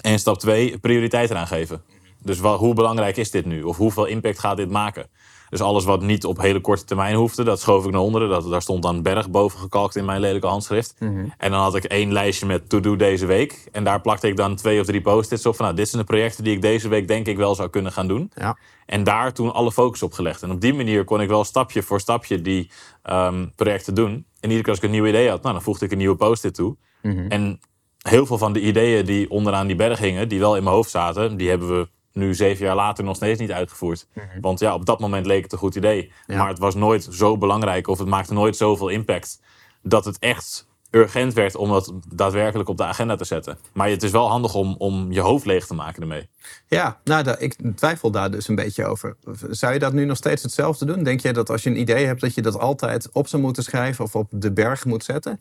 en 0.00 0.18
stap 0.18 0.38
2, 0.38 0.78
prioriteit 0.78 1.30
eraan 1.30 1.46
geven. 1.46 1.82
Dus 2.18 2.38
wa- 2.40 2.56
hoe 2.56 2.74
belangrijk 2.74 3.16
is 3.16 3.30
dit 3.30 3.46
nu? 3.46 3.62
Of 3.62 3.76
hoeveel 3.76 4.04
impact 4.04 4.38
gaat 4.38 4.56
dit 4.56 4.70
maken? 4.70 5.06
Dus 5.50 5.60
alles 5.60 5.84
wat 5.84 6.02
niet 6.02 6.24
op 6.24 6.40
hele 6.40 6.60
korte 6.60 6.84
termijn 6.84 7.14
hoefde, 7.14 7.42
dat 7.44 7.60
schoof 7.60 7.84
ik 7.84 7.90
naar 7.90 8.00
onderen. 8.00 8.28
Dat, 8.28 8.50
daar 8.50 8.62
stond 8.62 8.82
dan 8.82 9.02
berg 9.02 9.30
boven 9.30 9.58
gekalkt 9.58 9.96
in 9.96 10.04
mijn 10.04 10.20
lelijke 10.20 10.46
handschrift. 10.46 10.94
En 11.38 11.50
dan 11.50 11.60
had 11.60 11.74
ik 11.74 11.84
één 11.84 12.12
lijstje 12.12 12.46
met 12.46 12.68
to-do 12.68 12.96
deze 12.96 13.26
week. 13.26 13.68
En 13.72 13.84
daar 13.84 14.00
plakte 14.00 14.28
ik 14.28 14.36
dan 14.36 14.56
twee 14.56 14.80
of 14.80 14.86
drie 14.86 15.00
post-its 15.00 15.46
op. 15.46 15.56
Van, 15.56 15.64
nou, 15.64 15.76
dit 15.76 15.88
zijn 15.88 16.00
de 16.02 16.06
projecten 16.08 16.44
die 16.44 16.54
ik 16.54 16.62
deze 16.62 16.88
week 16.88 17.08
denk 17.08 17.26
ik 17.26 17.36
wel 17.36 17.54
zou 17.54 17.68
kunnen 17.68 17.92
gaan 17.92 18.08
doen. 18.08 18.30
Ja. 18.34 18.58
En 18.86 19.04
daar 19.04 19.32
toen 19.32 19.52
alle 19.52 19.72
focus 19.72 20.02
op 20.02 20.12
gelegd. 20.12 20.42
En 20.42 20.50
op 20.50 20.60
die 20.60 20.74
manier 20.74 21.04
kon 21.04 21.20
ik 21.20 21.28
wel 21.28 21.44
stapje 21.44 21.82
voor 21.82 22.00
stapje 22.00 22.42
die 22.42 22.70
ehm, 23.02 23.46
projecten 23.56 23.94
doen. 23.94 24.10
En 24.12 24.24
iedere 24.50 24.60
keer 24.60 24.68
als 24.70 24.78
ik 24.78 24.84
een 24.84 24.90
nieuw 24.90 25.06
idee 25.06 25.28
had, 25.28 25.42
nou, 25.42 25.54
dan 25.54 25.62
voegde 25.62 25.84
ik 25.84 25.90
een 25.92 25.98
nieuwe 25.98 26.16
post-it 26.16 26.54
toe. 26.54 26.76
En 27.28 27.60
heel 28.12 28.26
veel 28.26 28.38
van 28.38 28.52
de 28.52 28.60
ideeën 28.60 29.04
die 29.04 29.30
onderaan 29.30 29.66
die 29.66 29.76
berg 29.76 29.98
hingen, 29.98 30.28
die 30.28 30.38
wel 30.38 30.56
in 30.56 30.62
mijn 30.62 30.74
hoofd 30.74 30.90
zaten, 30.90 31.36
die 31.36 31.48
hebben 31.48 31.68
we 31.68 31.88
nu 32.12 32.34
zeven 32.34 32.64
jaar 32.66 32.74
later 32.74 33.04
nog 33.04 33.16
steeds 33.16 33.40
niet 33.40 33.52
uitgevoerd. 33.52 34.06
Want 34.40 34.60
ja, 34.60 34.74
op 34.74 34.86
dat 34.86 35.00
moment 35.00 35.26
leek 35.26 35.42
het 35.42 35.52
een 35.52 35.58
goed 35.58 35.74
idee. 35.74 36.12
Ja. 36.26 36.36
Maar 36.36 36.48
het 36.48 36.58
was 36.58 36.74
nooit 36.74 37.08
zo 37.10 37.38
belangrijk 37.38 37.86
of 37.88 37.98
het 37.98 38.08
maakte 38.08 38.32
nooit 38.32 38.56
zoveel 38.56 38.88
impact 38.88 39.40
dat 39.82 40.04
het 40.04 40.18
echt 40.18 40.66
urgent 40.90 41.32
werd 41.32 41.56
om 41.56 41.68
dat 41.68 41.92
daadwerkelijk 42.14 42.68
op 42.68 42.76
de 42.76 42.84
agenda 42.84 43.16
te 43.16 43.24
zetten. 43.24 43.58
Maar 43.72 43.88
het 43.88 44.02
is 44.02 44.10
wel 44.10 44.28
handig 44.28 44.54
om, 44.54 44.74
om 44.78 45.12
je 45.12 45.20
hoofd 45.20 45.46
leeg 45.46 45.66
te 45.66 45.74
maken 45.74 46.02
ermee. 46.02 46.28
Ja, 46.66 47.00
nou, 47.04 47.30
ik 47.38 47.56
twijfel 47.76 48.10
daar 48.10 48.30
dus 48.30 48.48
een 48.48 48.54
beetje 48.54 48.84
over. 48.84 49.16
Zou 49.50 49.72
je 49.72 49.78
dat 49.78 49.92
nu 49.92 50.04
nog 50.04 50.16
steeds 50.16 50.42
hetzelfde 50.42 50.84
doen? 50.84 51.02
Denk 51.02 51.20
je 51.20 51.32
dat 51.32 51.50
als 51.50 51.62
je 51.62 51.70
een 51.70 51.80
idee 51.80 52.06
hebt, 52.06 52.20
dat 52.20 52.34
je 52.34 52.42
dat 52.42 52.58
altijd 52.58 53.08
op 53.12 53.28
zou 53.28 53.42
moeten 53.42 53.62
schrijven 53.62 54.04
of 54.04 54.14
op 54.14 54.28
de 54.30 54.52
berg 54.52 54.84
moet 54.84 55.04
zetten? 55.04 55.40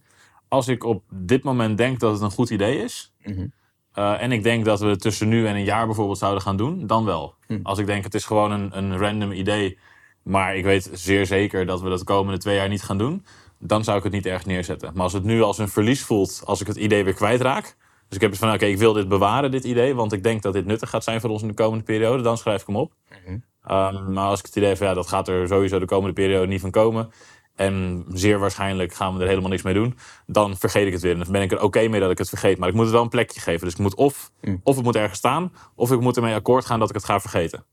Als 0.52 0.68
ik 0.68 0.84
op 0.84 1.04
dit 1.10 1.44
moment 1.44 1.78
denk 1.78 2.00
dat 2.00 2.14
het 2.14 2.22
een 2.22 2.32
goed 2.32 2.50
idee 2.50 2.84
is. 2.84 3.14
Mhm. 3.24 3.48
eh, 3.94 4.22
en 4.22 4.32
ik 4.32 4.44
denk 4.44 4.66
dat 4.66 4.80
we 4.80 4.88
het 4.88 5.02
tussen 5.02 5.28
nu 5.28 5.48
en 5.48 5.56
een 5.56 5.64
jaar 5.64 5.86
bijvoorbeeld 5.86 6.18
zouden 6.18 6.42
gaan 6.42 6.58
doen, 6.58 6.88
dan 6.88 7.06
wel. 7.06 7.36
Hm. 7.48 7.60
Als 7.64 7.80
ik 7.80 7.86
denk 7.86 8.04
het 8.04 8.14
is 8.14 8.26
gewoon 8.26 8.52
een, 8.52 8.78
een 8.78 8.98
random 8.98 9.32
idee, 9.32 9.80
maar 10.24 10.56
ik 10.56 10.64
weet 10.64 10.90
zeer 10.94 11.26
zeker 11.26 11.66
dat 11.66 11.82
we 11.82 11.90
dat 11.90 12.00
de 12.00 12.06
komende 12.06 12.40
twee 12.40 12.56
jaar 12.56 12.70
niet 12.70 12.84
gaan 12.84 12.98
doen, 12.98 13.26
dan 13.60 13.84
zou 13.84 13.98
ik 13.98 14.04
het 14.04 14.14
niet 14.14 14.26
erg 14.26 14.46
neerzetten. 14.46 14.92
Maar 14.94 15.04
als 15.04 15.14
het 15.14 15.24
nu 15.24 15.42
als 15.42 15.58
een 15.58 15.70
verlies 15.70 16.04
voelt, 16.04 16.42
als 16.46 16.62
ik 16.62 16.68
het 16.68 16.78
idee 16.78 17.04
weer 17.04 17.14
kwijtraak. 17.14 17.64
Dus 18.08 18.16
ik 18.16 18.22
heb 18.22 18.32
het 18.32 18.40
van, 18.40 18.54
oké, 18.54 18.66
ik 18.66 18.78
wil 18.78 18.94
dit 18.94 19.08
bewaren, 19.08 19.52
dit 19.52 19.64
idee, 19.64 19.96
want 19.96 20.14
ik 20.14 20.24
denk 20.24 20.42
dat 20.42 20.54
dit 20.54 20.66
nuttig 20.66 20.90
gaat 20.90 21.04
zijn 21.04 21.22
voor 21.22 21.30
ons 21.30 21.42
in 21.42 21.48
de 21.48 21.54
komende 21.54 21.84
periode, 21.84 22.24
dan 22.24 22.38
schrijf 22.38 22.62
ik 22.62 22.68
hem 22.68 22.76
op. 22.76 22.94
Mhm. 23.10 23.38
Ehm, 23.64 24.14
maar 24.14 24.26
als 24.26 24.40
ik 24.40 24.46
het 24.46 24.56
idee 24.56 24.70
heb, 24.70 24.78
van, 24.78 24.88
ja, 24.88 24.94
dat 24.94 25.08
gaat 25.08 25.28
er 25.28 25.48
sowieso 25.48 25.80
de 25.80 25.86
komende 25.86 26.14
periode 26.14 26.48
niet 26.48 26.62
van 26.62 26.72
komen. 26.72 27.12
En 27.62 28.06
zeer 28.14 28.40
waarschijnlijk 28.40 28.94
gaan 28.94 29.14
we 29.16 29.22
er 29.22 29.28
helemaal 29.28 29.50
niks 29.50 29.62
mee 29.62 29.74
doen. 29.74 29.98
Dan 30.26 30.58
vergeet 30.58 30.88
ik 30.88 30.94
het 30.94 31.02
weer. 31.02 31.12
En 31.14 31.20
dan 31.20 31.32
ben 31.32 31.42
ik 31.42 31.52
er 31.52 31.62
oké 31.62 31.88
mee 31.88 32.00
dat 32.00 32.12
ik 32.12 32.18
het 32.18 32.30
vergeet. 32.30 32.58
Maar 32.58 32.70
ik 32.70 32.74
moet 32.76 32.84
het 32.84 32.94
wel 32.94 33.02
een 33.02 33.10
plekje 33.10 33.40
geven. 33.40 33.62
Dus 33.62 33.74
ik 33.74 33.80
moet 33.80 33.96
of, 33.96 34.32
Mm. 34.42 34.60
of 34.64 34.76
het 34.76 34.84
moet 34.86 34.96
ergens 34.96 35.18
staan. 35.18 35.52
Of 35.76 35.92
ik 35.92 36.00
moet 36.00 36.16
ermee 36.16 36.36
akkoord 36.36 36.66
gaan 36.66 36.80
dat 36.80 36.90
ik 36.90 36.96
het 36.96 37.06
ga 37.06 37.20
vergeten. 37.20 37.66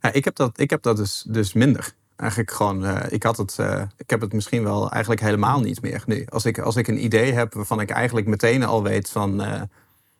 Ja, 0.00 0.12
ik 0.12 0.24
heb 0.24 0.34
dat, 0.36 0.58
ik 0.60 0.70
heb 0.70 0.82
dat 0.82 0.96
dus, 0.96 1.24
dus 1.28 1.52
minder. 1.52 1.92
Eigenlijk 2.16 2.50
gewoon, 2.50 2.84
eh, 2.84 3.12
ik, 3.12 3.22
had 3.22 3.36
het, 3.36 3.58
eh, 3.58 3.82
ik 3.96 4.10
heb 4.10 4.20
het 4.20 4.32
misschien 4.32 4.64
wel 4.64 4.90
eigenlijk 4.90 5.22
helemaal 5.22 5.60
niet 5.60 5.82
meer 5.82 6.02
nu. 6.06 6.26
Als 6.28 6.44
ik, 6.44 6.58
als 6.58 6.76
ik 6.76 6.88
een 6.88 7.04
idee 7.04 7.32
heb 7.32 7.54
waarvan 7.54 7.80
ik 7.80 7.90
eigenlijk 7.90 8.26
meteen 8.26 8.64
al 8.64 8.82
weet 8.82 9.10
van... 9.10 9.42
eh, 9.42 9.62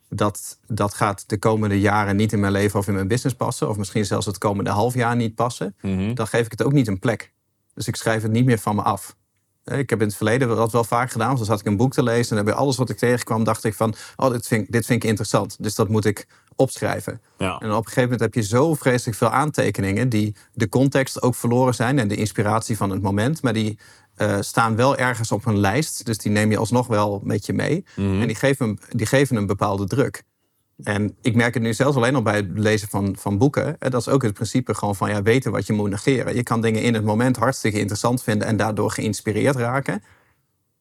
dat, 0.09 0.59
dat 0.67 0.93
gaat 0.93 1.29
de 1.29 1.37
komende 1.39 1.79
jaren 1.79 2.15
niet 2.15 2.33
in 2.33 2.39
mijn 2.39 2.51
leven 2.51 2.79
of 2.79 2.87
in 2.87 2.93
mijn 2.93 3.07
business 3.07 3.35
passen... 3.35 3.69
of 3.69 3.77
misschien 3.77 4.05
zelfs 4.05 4.25
het 4.25 4.37
komende 4.37 4.69
half 4.69 4.93
jaar 4.93 5.15
niet 5.15 5.35
passen... 5.35 5.75
Mhm. 5.81 6.13
dan 6.13 6.27
geef 6.27 6.45
ik 6.45 6.51
het 6.51 6.63
ook 6.63 6.73
niet 6.73 6.87
een 6.87 6.99
plek. 6.99 7.33
Dus 7.75 7.87
ik 7.87 7.95
schrijf 7.95 8.21
het 8.21 8.31
niet 8.31 8.45
meer 8.45 8.59
van 8.59 8.75
me 8.75 8.81
af. 8.81 9.15
Eh, 9.63 9.79
Ik 9.79 9.89
heb 9.89 10.01
in 10.01 10.07
het 10.07 10.15
verleden 10.15 10.47
dat 10.47 10.71
wel 10.71 10.83
vaak 10.83 11.11
gedaan. 11.11 11.27
want 11.27 11.37
Dan 11.37 11.47
zat 11.47 11.59
ik 11.59 11.65
een 11.65 11.77
boek 11.77 11.93
te 11.93 12.03
lezen 12.03 12.37
en 12.37 12.45
bij 12.45 12.53
alles 12.53 12.77
wat 12.77 12.89
ik 12.89 12.97
tegenkwam 12.97 13.43
dacht 13.43 13.63
ik 13.63 13.73
van... 13.73 13.93
oh, 14.15 14.31
dit 14.31 14.47
vind, 14.47 14.63
ik- 14.63 14.71
dit 14.71 14.85
vind 14.85 15.03
ik 15.03 15.09
interessant, 15.09 15.55
dus 15.63 15.75
dat 15.75 15.89
moet 15.89 16.05
ik 16.05 16.27
opschrijven. 16.55 17.21
Ja. 17.37 17.57
En 17.59 17.69
op 17.71 17.77
een 17.77 17.83
gegeven 17.83 18.01
moment 18.03 18.19
heb 18.19 18.33
je 18.33 18.41
zo 18.43 18.73
vreselijk 18.73 19.17
veel 19.17 19.29
aantekeningen... 19.29 20.09
die 20.09 20.35
de 20.53 20.69
context 20.69 21.21
ook 21.21 21.35
verloren 21.35 21.75
zijn 21.75 21.99
en 21.99 22.07
de 22.07 22.15
inspiratie 22.15 22.77
van 22.77 22.89
het 22.89 23.01
moment. 23.01 23.41
Maar 23.41 23.53
die 23.53 23.79
eh, 24.15 24.37
staan 24.41 24.75
wel 24.75 24.97
ergens 24.97 25.31
op 25.31 25.45
een 25.45 25.57
lijst. 25.57 26.05
Dus 26.05 26.17
die 26.17 26.31
neem 26.31 26.51
je 26.51 26.57
alsnog 26.57 26.87
wel 26.87 27.21
met 27.23 27.45
je 27.45 27.53
mee. 27.53 27.85
Mhm. 27.95 28.21
En 28.21 28.27
die 28.27 28.35
geven, 28.35 28.79
die 28.89 29.05
geven 29.05 29.35
een 29.35 29.45
bepaalde 29.45 29.85
druk. 29.87 30.23
En 30.83 31.15
ik 31.21 31.35
merk 31.35 31.53
het 31.53 31.63
nu 31.63 31.73
zelfs 31.73 31.95
alleen 31.97 32.15
al 32.15 32.21
bij 32.21 32.35
het 32.35 32.47
lezen 32.53 32.87
van, 32.87 33.15
van 33.19 33.37
boeken. 33.37 33.75
En 33.79 33.91
dat 33.91 34.01
is 34.01 34.07
ook 34.09 34.21
het 34.23 34.33
principe 34.33 34.73
gewoon 34.73 34.95
van 34.95 35.09
ja, 35.09 35.21
weten 35.21 35.51
wat 35.51 35.67
je 35.67 35.73
moet 35.73 35.89
negeren. 35.89 36.35
Je 36.35 36.43
kan 36.43 36.61
dingen 36.61 36.81
in 36.81 36.93
het 36.93 37.03
moment 37.03 37.37
hartstikke 37.37 37.79
interessant 37.79 38.23
vinden 38.23 38.47
en 38.47 38.57
daardoor 38.57 38.91
geïnspireerd 38.91 39.55
raken. 39.55 40.03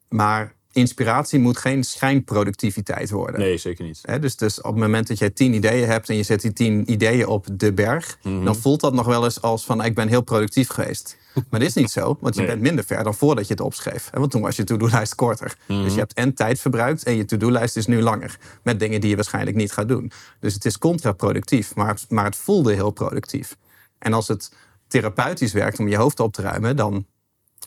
Maar 0.08 0.54
inspiratie 0.72 1.38
moet 1.38 1.56
geen 1.56 1.84
schijnproductiviteit 1.84 3.10
worden. 3.10 3.40
Nee, 3.40 3.56
zeker 3.58 3.84
niet. 3.84 4.00
Dus, 4.20 4.36
dus 4.36 4.58
op 4.60 4.70
het 4.72 4.80
moment 4.80 5.06
dat 5.08 5.18
jij 5.18 5.30
tien 5.30 5.54
ideeën 5.54 5.88
hebt 5.88 6.08
en 6.08 6.16
je 6.16 6.22
zet 6.22 6.40
die 6.40 6.52
tien 6.52 6.90
ideeën 6.90 7.26
op 7.26 7.46
de 7.52 7.72
berg, 7.72 8.18
Mhm. 8.22 8.44
dan 8.44 8.56
voelt 8.56 8.80
dat 8.80 8.92
nog 8.94 9.06
wel 9.06 9.24
eens 9.24 9.42
als 9.42 9.64
van 9.64 9.84
ik 9.84 9.94
ben 9.94 10.08
heel 10.08 10.22
productief 10.22 10.68
geweest. 10.68 11.16
Maar 11.34 11.60
dat 11.60 11.68
is 11.68 11.74
niet 11.74 11.90
zo, 11.90 12.16
want 12.20 12.34
je 12.34 12.40
Nee. 12.40 12.50
bent 12.50 12.60
minder 12.62 12.84
ver 12.84 13.04
dan 13.04 13.14
voordat 13.14 13.46
je 13.46 13.52
het 13.52 13.62
opschreef. 13.62 14.10
Want 14.12 14.30
toen 14.30 14.42
was 14.42 14.56
je 14.56 14.64
to-do-lijst 14.64 15.14
korter. 15.14 15.56
Mhm. 15.68 15.82
Dus 15.82 15.92
je 15.92 15.98
hebt 15.98 16.12
en 16.12 16.34
tijd 16.34 16.60
verbruikt 16.60 17.02
en 17.04 17.16
je 17.16 17.24
to-do-lijst 17.24 17.76
is 17.76 17.86
nu 17.86 18.00
langer. 18.02 18.38
Met 18.62 18.78
dingen 18.80 19.00
die 19.00 19.10
je 19.10 19.16
waarschijnlijk 19.16 19.56
niet 19.56 19.72
gaat 19.72 19.88
doen. 19.88 20.10
Dus 20.40 20.54
het 20.54 20.64
is 20.64 20.78
contraproductief, 20.78 21.74
maar, 21.74 21.88
het- 21.88 22.06
maar 22.10 22.24
het 22.24 22.36
voelde 22.36 22.72
heel 22.74 22.90
productief. 22.90 23.56
En 23.98 24.12
als 24.12 24.28
het 24.28 24.52
therapeutisch 24.88 25.52
werkt 25.52 25.78
om 25.78 25.88
je 25.88 25.96
hoofd 25.96 26.20
op 26.20 26.32
te 26.32 26.42
ruimen, 26.42 26.76
dan 26.76 27.06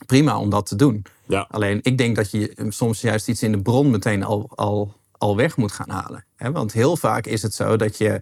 prima 0.06 0.38
om 0.40 0.50
dat 0.50 0.66
te 0.66 0.76
doen. 0.76 1.06
Ja. 1.28 1.48
Alleen 1.50 1.80
ik 1.82 1.98
denk 1.98 2.16
dat 2.16 2.32
je 2.32 2.66
soms 2.70 3.02
juist 3.02 3.28
iets 3.28 3.44
in 3.44 3.52
de 3.52 3.62
bron 3.62 3.92
meteen 3.92 4.24
al, 4.24 4.50
al, 4.56 4.94
al 5.12 5.36
weg 5.36 5.58
moet 5.58 5.72
gaan 5.72 5.90
halen. 5.90 6.26
Want 6.38 6.74
heel 6.74 6.98
vaak 6.98 7.26
is 7.26 7.42
het 7.42 7.54
zo 7.54 7.76
dat 7.76 7.98
je, 7.98 8.22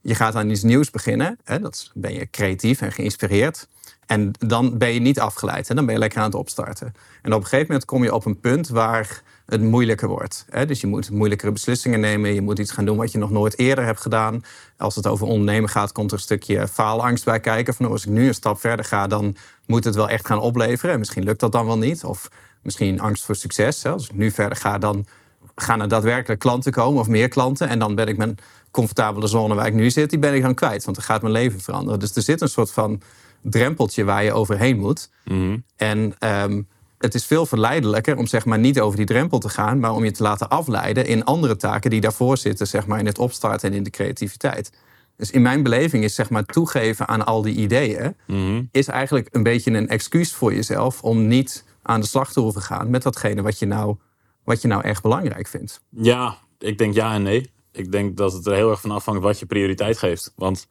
je 0.00 0.14
gaat 0.14 0.34
aan 0.34 0.50
iets 0.50 0.62
nieuws 0.62 0.90
beginnen. 0.90 1.38
Hè? 1.44 1.58
Dat 1.60 1.90
ben 1.94 2.12
je 2.14 2.30
creatief 2.30 2.80
en 2.80 2.92
geïnspireerd. 2.92 3.68
En 4.10 4.30
dan 4.38 4.78
ben 4.78 4.92
je 4.92 5.00
niet 5.00 5.20
afgeleid. 5.20 5.68
En 5.68 5.76
dan 5.76 5.84
ben 5.84 5.94
je 5.94 6.00
lekker 6.00 6.18
aan 6.18 6.24
het 6.24 6.34
opstarten. 6.34 6.94
En 7.22 7.32
op 7.32 7.40
een 7.40 7.46
gegeven 7.46 7.66
moment 7.66 7.84
kom 7.84 8.02
je 8.02 8.14
op 8.14 8.24
een 8.24 8.40
punt 8.40 8.68
waar 8.68 9.22
het 9.46 9.62
moeilijker 9.62 10.08
wordt. 10.08 10.44
Dus 10.66 10.80
je 10.80 10.86
moet 10.86 11.10
moeilijkere 11.10 11.52
beslissingen 11.52 12.00
nemen. 12.00 12.34
Je 12.34 12.40
moet 12.40 12.58
iets 12.58 12.70
gaan 12.70 12.84
doen 12.84 12.96
wat 12.96 13.12
je 13.12 13.18
nog 13.18 13.30
nooit 13.30 13.58
eerder 13.58 13.84
hebt 13.84 14.00
gedaan. 14.00 14.44
Als 14.76 14.94
het 14.94 15.06
over 15.06 15.26
ondernemen 15.26 15.68
gaat, 15.68 15.92
komt 15.92 16.10
er 16.10 16.16
een 16.16 16.22
stukje 16.22 16.68
faalangst 16.68 17.24
bij 17.24 17.40
kijken. 17.40 17.74
Van 17.74 17.86
oh, 17.86 17.92
als 17.92 18.04
ik 18.04 18.10
nu 18.10 18.26
een 18.26 18.34
stap 18.34 18.60
verder 18.60 18.84
ga, 18.84 19.06
dan 19.06 19.36
moet 19.66 19.84
het 19.84 19.94
wel 19.94 20.08
echt 20.08 20.26
gaan 20.26 20.40
opleveren. 20.40 20.92
En 20.92 20.98
misschien 20.98 21.24
lukt 21.24 21.40
dat 21.40 21.52
dan 21.52 21.66
wel 21.66 21.78
niet. 21.78 22.04
Of 22.04 22.28
misschien 22.62 23.00
angst 23.00 23.24
voor 23.24 23.36
succes. 23.36 23.86
Als 23.86 24.08
ik 24.08 24.14
nu 24.14 24.30
verder 24.30 24.58
ga, 24.58 24.78
dan 24.78 25.06
gaan 25.54 25.80
er 25.80 25.88
daadwerkelijk 25.88 26.40
klanten 26.40 26.72
komen 26.72 27.00
of 27.00 27.08
meer 27.08 27.28
klanten. 27.28 27.68
En 27.68 27.78
dan 27.78 27.94
ben 27.94 28.06
ik 28.06 28.16
mijn 28.16 28.38
comfortabele 28.70 29.26
zone 29.26 29.54
waar 29.54 29.66
ik 29.66 29.74
nu 29.74 29.90
zit, 29.90 30.10
die 30.10 30.18
ben 30.18 30.34
ik 30.34 30.42
dan 30.42 30.54
kwijt. 30.54 30.84
Want 30.84 30.96
dan 30.96 31.04
gaat 31.04 31.22
mijn 31.22 31.34
leven 31.34 31.60
veranderen. 31.60 32.00
Dus 32.00 32.16
er 32.16 32.22
zit 32.22 32.40
een 32.40 32.48
soort 32.48 32.70
van 32.70 33.02
drempeltje 33.42 34.04
waar 34.04 34.24
je 34.24 34.32
overheen 34.32 34.78
moet. 34.78 35.10
Mhm. 35.24 35.58
En 35.76 36.14
ehm, 36.18 36.62
het 36.98 37.14
is 37.14 37.24
veel 37.26 37.46
verleidelijker 37.46 38.16
om 38.16 38.26
zeg 38.26 38.44
maar 38.44 38.58
niet 38.58 38.80
over 38.80 38.96
die 38.96 39.06
drempel 39.06 39.38
te 39.38 39.48
gaan, 39.48 39.78
maar 39.80 39.94
om 39.94 40.04
je 40.04 40.10
te 40.10 40.22
laten 40.22 40.48
afleiden 40.48 41.06
in 41.06 41.24
andere 41.24 41.56
taken 41.56 41.90
die 41.90 42.00
daarvoor 42.00 42.36
zitten, 42.36 42.66
zeg 42.66 42.86
maar 42.86 42.98
in 42.98 43.06
het 43.06 43.18
opstarten 43.18 43.70
en 43.70 43.76
in 43.76 43.82
de 43.82 43.90
creativiteit. 43.90 44.72
Dus 45.16 45.30
in 45.30 45.42
mijn 45.42 45.62
beleving 45.62 46.04
is 46.04 46.14
zeg 46.14 46.30
maar 46.30 46.44
toegeven 46.44 47.08
aan 47.08 47.26
al 47.26 47.42
die 47.42 47.54
ideeën, 47.54 48.16
Mhm. 48.26 48.62
is 48.70 48.88
eigenlijk 48.88 49.28
een 49.30 49.42
beetje 49.42 49.70
een 49.70 49.88
excuus 49.88 50.32
voor 50.32 50.54
jezelf 50.54 51.02
om 51.02 51.26
niet 51.26 51.64
aan 51.82 52.00
de 52.00 52.06
slag 52.06 52.32
te 52.32 52.40
hoeven 52.40 52.62
gaan 52.62 52.90
met 52.90 53.02
datgene 53.02 53.42
wat 53.42 53.58
je 53.58 53.66
nou, 53.66 53.96
wat 54.44 54.62
je 54.62 54.68
nou 54.68 54.82
echt 54.82 55.02
belangrijk 55.02 55.46
vindt. 55.46 55.80
Ja, 55.90 56.38
ik 56.58 56.78
denk 56.78 56.94
ja 56.94 57.14
en 57.14 57.22
nee. 57.22 57.50
Ik 57.72 57.92
denk 57.92 58.16
dat 58.16 58.32
het 58.32 58.46
er 58.46 58.54
heel 58.54 58.70
erg 58.70 58.80
van 58.80 58.90
afhangt 58.90 59.22
wat 59.22 59.38
je 59.38 59.46
prioriteit 59.46 59.98
geeft. 59.98 60.32
Want 60.36 60.66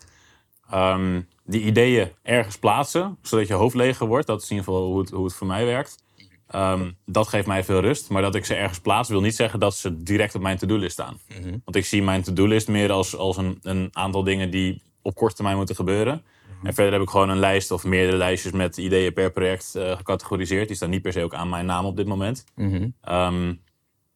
ehm, 0.70 1.22
die 1.50 1.62
ideeën 1.62 2.12
ergens 2.24 2.58
plaatsen, 2.58 3.18
zodat 3.22 3.48
je 3.48 3.54
hoofd 3.54 3.76
leger 3.76 4.08
wordt, 4.08 4.28
dat 4.28 4.42
is 4.42 4.50
in 4.50 4.56
ieder 4.56 4.74
geval 4.74 4.88
hoe 4.88 5.00
het, 5.00 5.10
hoe 5.10 5.24
het 5.24 5.34
voor 5.34 5.48
mij 5.48 5.66
werkt. 5.66 6.04
Ehm, 6.48 6.92
dat 7.06 7.28
geeft 7.28 7.48
mij 7.48 7.64
veel 7.64 7.80
rust. 7.80 8.10
Maar 8.10 8.22
dat 8.22 8.36
ik 8.36 8.46
ze 8.46 8.56
ergens 8.56 8.80
plaats, 8.80 9.10
wil 9.10 9.22
niet 9.22 9.36
zeggen 9.36 9.60
dat 9.60 9.76
ze 9.76 10.04
direct 10.04 10.36
op 10.36 10.42
mijn 10.42 10.58
to-do-list 10.58 10.92
staan. 10.92 11.20
Want 11.64 11.76
ik 11.76 11.86
zie 11.86 12.04
mijn 12.04 12.22
to-do-list 12.22 12.68
meer 12.68 12.92
als, 12.92 13.16
als 13.16 13.38
een, 13.38 13.60
een 13.62 13.90
aantal 13.92 14.24
dingen 14.24 14.52
die 14.52 14.82
op 15.02 15.16
korte 15.16 15.36
termijn 15.36 15.58
moeten 15.58 15.76
gebeuren. 15.76 16.24
En 16.64 16.74
verder 16.74 16.94
heb 16.94 17.02
ik 17.02 17.10
gewoon 17.10 17.30
een 17.30 17.40
lijst 17.40 17.72
of 17.72 17.84
meerdere 17.84 18.18
lijstjes 18.18 18.52
met 18.52 18.78
ideeën 18.78 19.14
per 19.14 19.32
project 19.32 19.76
eh, 19.76 19.98
gecategoriseerd. 19.98 20.68
Die 20.68 20.76
staan 20.76 20.90
niet 20.90 21.02
per 21.02 21.14
se 21.14 21.24
ook 21.24 21.34
aan 21.34 21.50
mijn 21.50 21.66
naam 21.66 21.86
op 21.86 21.96
dit 21.96 22.08
moment. 22.08 22.46
Mhm. 22.56 22.88
Ehm, 23.02 23.54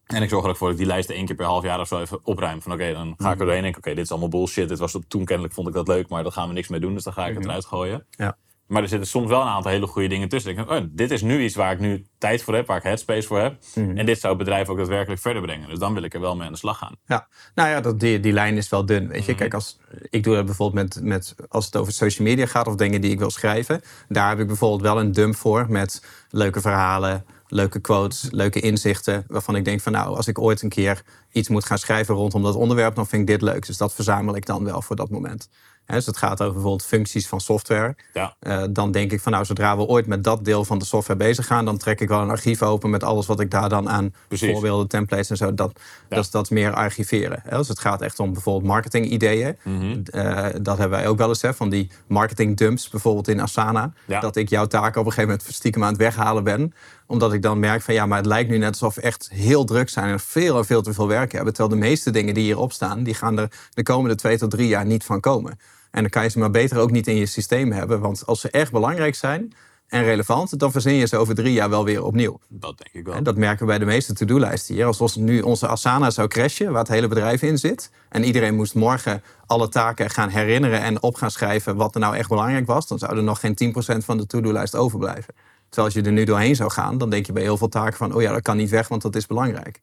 En 0.06 0.22
ik 0.22 0.30
zorg 0.30 0.44
er 0.44 0.50
ook 0.50 0.58
voor 0.58 0.68
dat 0.68 0.80
ik 0.80 0.84
die 0.84 0.94
lijsten 0.94 1.16
één 1.16 1.26
keer 1.26 1.36
per 1.36 1.46
half 1.46 1.64
jaar 1.64 1.80
of 1.80 1.88
zo 1.88 2.00
even 2.00 2.20
opruim. 2.24 2.62
Van 2.62 2.72
oké, 2.72 2.94
dan 2.94 3.14
ga 3.18 3.32
ik 3.32 3.40
er 3.40 3.46
doorheen 3.46 3.56
en 3.58 3.64
denk 3.64 3.78
oké, 3.78 3.94
dit 3.94 4.04
is 4.04 4.12
allemaal 4.12 4.30
bullshit. 4.30 4.70
Dit 4.70 4.80
was, 4.80 4.98
toen 5.08 5.26
kennelijk 5.26 5.54
vond 5.54 5.68
ik 5.68 5.74
dat 5.74 5.88
leuk, 5.88 6.10
maar 6.10 6.24
daar 6.24 6.32
gaan 6.32 6.48
we 6.48 6.54
niks 6.54 6.68
mee 6.68 6.80
doen. 6.80 6.94
Dus 6.94 7.04
dan 7.04 7.14
ga 7.14 7.28
ik 7.28 7.36
het 7.36 7.44
eruit 7.46 7.66
gooien. 7.66 8.06
Ja. 8.10 8.38
Maar 8.68 8.82
er 8.82 8.88
zitten 8.88 9.08
soms 9.08 9.30
wel 9.30 9.42
een 9.42 9.48
aantal 9.48 9.72
hele 9.72 9.88
goede 9.88 10.08
dingen 10.08 10.30
tussen. 10.30 10.52
Ik 10.52 10.58
denk, 10.58 10.70
oh, 10.70 10.82
dit 10.90 11.12
is 11.12 11.22
nu 11.22 11.44
iets 11.44 11.56
waar 11.56 11.72
ik 11.72 11.80
nu 11.80 12.06
tijd 12.18 12.44
voor 12.44 12.56
heb, 12.56 12.68
waar 12.68 12.78
ik 12.78 12.84
headspace 12.84 13.28
voor 13.28 13.40
heb. 13.40 13.58
En 13.76 14.06
dit 14.06 14.20
zou 14.20 14.36
het 14.36 14.44
bedrijf 14.44 14.70
ook 14.70 14.78
daadwerkelijk 14.78 15.22
verder 15.22 15.42
brengen. 15.42 15.70
Dus 15.70 15.80
dan 15.80 15.94
wil 15.94 16.04
ik 16.04 16.14
er 16.14 16.20
wel 16.20 16.36
mee 16.36 16.46
aan 16.46 16.52
de 16.52 16.58
slag 16.58 16.78
gaan. 16.78 16.96
Ja, 17.06 17.28
nou 17.56 17.70
ja, 17.70 17.82
dat, 17.82 18.00
die, 18.00 18.20
die 18.20 18.34
lijn 18.34 18.58
is 18.58 18.70
wel 18.70 18.86
dun. 18.86 19.08
Weet 19.08 19.26
je, 19.26 19.36
kijk, 19.36 19.54
als, 19.54 19.80
ik 20.10 20.24
doe 20.24 20.36
dat 20.36 20.46
bijvoorbeeld 20.46 20.94
met, 20.94 21.04
met, 21.04 21.36
als 21.50 21.66
het 21.66 21.76
over 21.76 21.94
social 21.94 22.28
media 22.28 22.46
gaat 22.46 22.68
of 22.68 22.76
dingen 22.76 23.02
die 23.02 23.12
ik 23.12 23.20
wil 23.20 23.32
schrijven. 23.32 23.82
Daar 24.08 24.30
heb 24.30 24.40
ik 24.40 24.48
bijvoorbeeld 24.48 24.82
wel 24.82 25.00
een 25.00 25.12
dump 25.12 25.36
voor 25.36 25.66
met 25.70 26.06
leuke 26.30 26.62
verhalen, 26.62 27.26
leuke 27.54 27.80
quotes, 27.80 28.28
leuke 28.32 28.60
inzichten. 28.60 29.26
Waarvan 29.28 29.56
ik 29.56 29.66
denk 29.66 29.82
van 29.82 29.92
nou, 29.92 30.16
als 30.16 30.28
ik 30.28 30.40
ooit 30.40 30.62
een 30.62 30.70
keer 30.70 31.04
iets 31.32 31.50
moet 31.50 31.66
gaan 31.66 31.78
schrijven 31.78 32.16
rondom 32.16 32.44
dat 32.44 32.56
onderwerp, 32.56 32.96
dan 32.96 33.08
vind 33.08 33.22
ik 33.22 33.28
dit 33.28 33.42
leuk. 33.42 33.66
Dus 33.66 33.78
dat 33.78 33.94
verzamel 33.94 34.36
ik 34.36 34.46
dan 34.46 34.64
wel 34.64 34.82
voor 34.82 34.96
dat 34.96 35.10
moment. 35.10 35.50
Hè, 35.86 35.96
dus 35.96 36.06
het 36.06 36.18
gaat 36.18 36.42
over 36.42 36.54
bijvoorbeeld 36.54 36.86
functies 36.86 37.28
van 37.28 37.42
software. 37.42 37.96
Ja. 38.14 38.36
Eh, 38.40 38.64
dan 38.70 38.92
denk 38.92 39.12
ik 39.12 39.22
van 39.22 39.32
nou, 39.32 39.46
zodra 39.46 39.78
we 39.78 39.86
ooit 39.86 40.08
met 40.08 40.24
dat 40.24 40.46
deel 40.46 40.66
van 40.66 40.80
de 40.80 40.86
software 40.86 41.20
bezig 41.20 41.46
gaan, 41.46 41.66
dan 41.66 41.78
trek 41.78 42.00
ik 42.02 42.08
wel 42.08 42.22
een 42.22 42.30
archief 42.30 42.62
open 42.62 42.90
met 42.90 43.04
alles 43.04 43.26
wat 43.26 43.40
ik 43.40 43.52
daar 43.52 43.70
dan 43.70 43.90
aan 43.90 44.14
Precies. 44.28 44.52
voorbeelden, 44.52 44.88
templates 44.88 45.30
en 45.30 45.38
zo. 45.38 45.54
Dat, 45.54 45.72
Ja. 46.10 46.16
dat 46.16 46.24
is 46.24 46.32
dat 46.32 46.50
meer 46.50 46.74
archiveren. 46.74 47.40
Hè. 47.44 47.58
Dus 47.58 47.68
het 47.68 47.80
gaat 47.80 48.02
echt 48.02 48.20
om 48.20 48.34
bijvoorbeeld 48.34 48.66
marketingideeën. 48.72 49.58
Mhm. 49.64 50.02
Eh, 50.04 50.46
dat 50.62 50.78
hebben 50.78 50.98
wij 51.00 51.08
ook 51.08 51.18
wel 51.18 51.28
eens, 51.28 51.42
hè, 51.42 51.54
van 51.54 51.70
die 51.70 51.92
marketing 52.08 52.58
dumps, 52.58 52.90
bijvoorbeeld 52.90 53.28
in 53.28 53.42
Asana. 53.42 53.94
Ja. 54.06 54.20
Dat 54.20 54.36
ik 54.36 54.50
jouw 54.50 54.66
taken 54.66 55.00
op 55.02 55.06
een 55.06 55.14
gegeven 55.14 55.36
moment 55.38 55.54
stiekem 55.56 55.84
aan 55.84 55.90
het 55.90 55.98
weghalen 55.98 56.44
ben. 56.44 56.74
Omdat 57.08 57.34
ik 57.34 57.42
dan 57.42 57.60
merk 57.60 57.82
van 57.82 57.94
ja, 57.94 58.06
maar 58.06 58.18
het 58.18 58.28
lijkt 58.28 58.50
nu 58.50 58.58
net 58.58 58.70
alsof 58.70 58.96
we 58.96 59.02
echt 59.02 59.30
heel 59.34 59.64
druk 59.66 59.90
zijn 59.90 60.10
en 60.12 60.20
veel 60.20 60.58
en 60.58 60.66
veel 60.66 60.82
te 60.82 60.94
veel 60.94 61.08
werk 61.08 61.32
hebben. 61.32 61.54
Terwijl 61.54 61.80
de 61.80 61.86
meeste 61.88 62.12
dingen 62.12 62.34
die 62.34 62.44
hierop 62.44 62.72
staan, 62.72 63.04
die 63.04 63.14
gaan 63.14 63.40
er 63.40 63.52
de 63.74 63.84
komende 63.84 64.16
twee 64.16 64.38
tot 64.38 64.52
drie 64.52 64.68
jaar 64.68 64.86
niet 64.86 65.04
van 65.04 65.20
komen. 65.20 65.60
En 65.94 66.02
dan 66.02 66.10
kan 66.10 66.24
je 66.24 66.30
ze 66.30 66.40
maar 66.40 66.52
beter 66.52 66.78
ook 66.78 66.92
niet 66.92 67.08
in 67.08 67.16
je 67.16 67.26
systeem 67.26 67.72
hebben. 67.72 68.00
Want 68.00 68.26
als 68.26 68.42
ze 68.42 68.50
echt 68.50 68.72
belangrijk 68.72 69.16
zijn 69.16 69.54
en 69.88 70.04
relevant, 70.04 70.60
dan 70.60 70.72
verzin 70.72 70.94
je 70.94 71.06
ze 71.06 71.18
over 71.18 71.36
drie 71.36 71.54
jaar 71.54 71.70
wel 71.70 71.84
weer 71.84 72.04
opnieuw. 72.04 72.40
Dat 72.48 72.78
denk 72.78 72.90
ik 72.94 73.06
wel. 73.06 73.16
En 73.16 73.24
dat 73.24 73.38
merken 73.38 73.60
we 73.60 73.66
bij 73.66 73.78
de 73.80 73.86
meeste 73.86 74.14
to-do-lijsten 74.14 74.76
hier. 74.76 74.86
Als 74.86 75.16
nu 75.16 75.42
onze 75.42 75.68
Asana 75.68 76.10
zou 76.10 76.28
crashen, 76.28 76.72
waar 76.72 76.80
het 76.82 76.88
hele 76.88 77.08
bedrijf 77.08 77.42
in 77.42 77.58
zit... 77.58 77.92
en 78.10 78.24
iedereen 78.24 78.56
moest 78.56 78.76
morgen 78.76 79.24
alle 79.46 79.70
taken 79.70 80.10
gaan 80.10 80.30
herinneren 80.30 80.82
en 80.82 81.02
op 81.02 81.16
gaan 81.16 81.32
schrijven... 81.32 81.76
wat 81.76 81.94
er 81.94 82.02
nou 82.02 82.16
echt 82.16 82.30
belangrijk 82.30 82.68
was... 82.68 82.88
dan 82.88 83.00
zou 83.00 83.18
er 83.18 83.24
nog 83.24 83.40
geen 83.40 83.74
10% 83.98 83.98
van 83.98 84.18
de 84.18 84.26
to-do-lijst 84.26 84.76
overblijven. 84.76 85.34
Terwijl 85.70 85.88
als 85.88 85.94
je 85.94 86.02
er 86.02 86.12
nu 86.16 86.24
doorheen 86.24 86.56
zou 86.56 86.72
gaan... 86.72 86.98
dan 86.98 87.10
denk 87.10 87.26
je 87.26 87.32
bij 87.32 87.44
heel 87.44 87.58
veel 87.58 87.70
taken 87.70 87.98
van... 87.98 88.14
oh 88.14 88.22
ja, 88.22 88.32
dat 88.32 88.42
kan 88.42 88.58
niet 88.58 88.70
weg, 88.70 88.88
want 88.88 89.02
dat 89.02 89.16
is 89.16 89.28
belangrijk. 89.28 89.82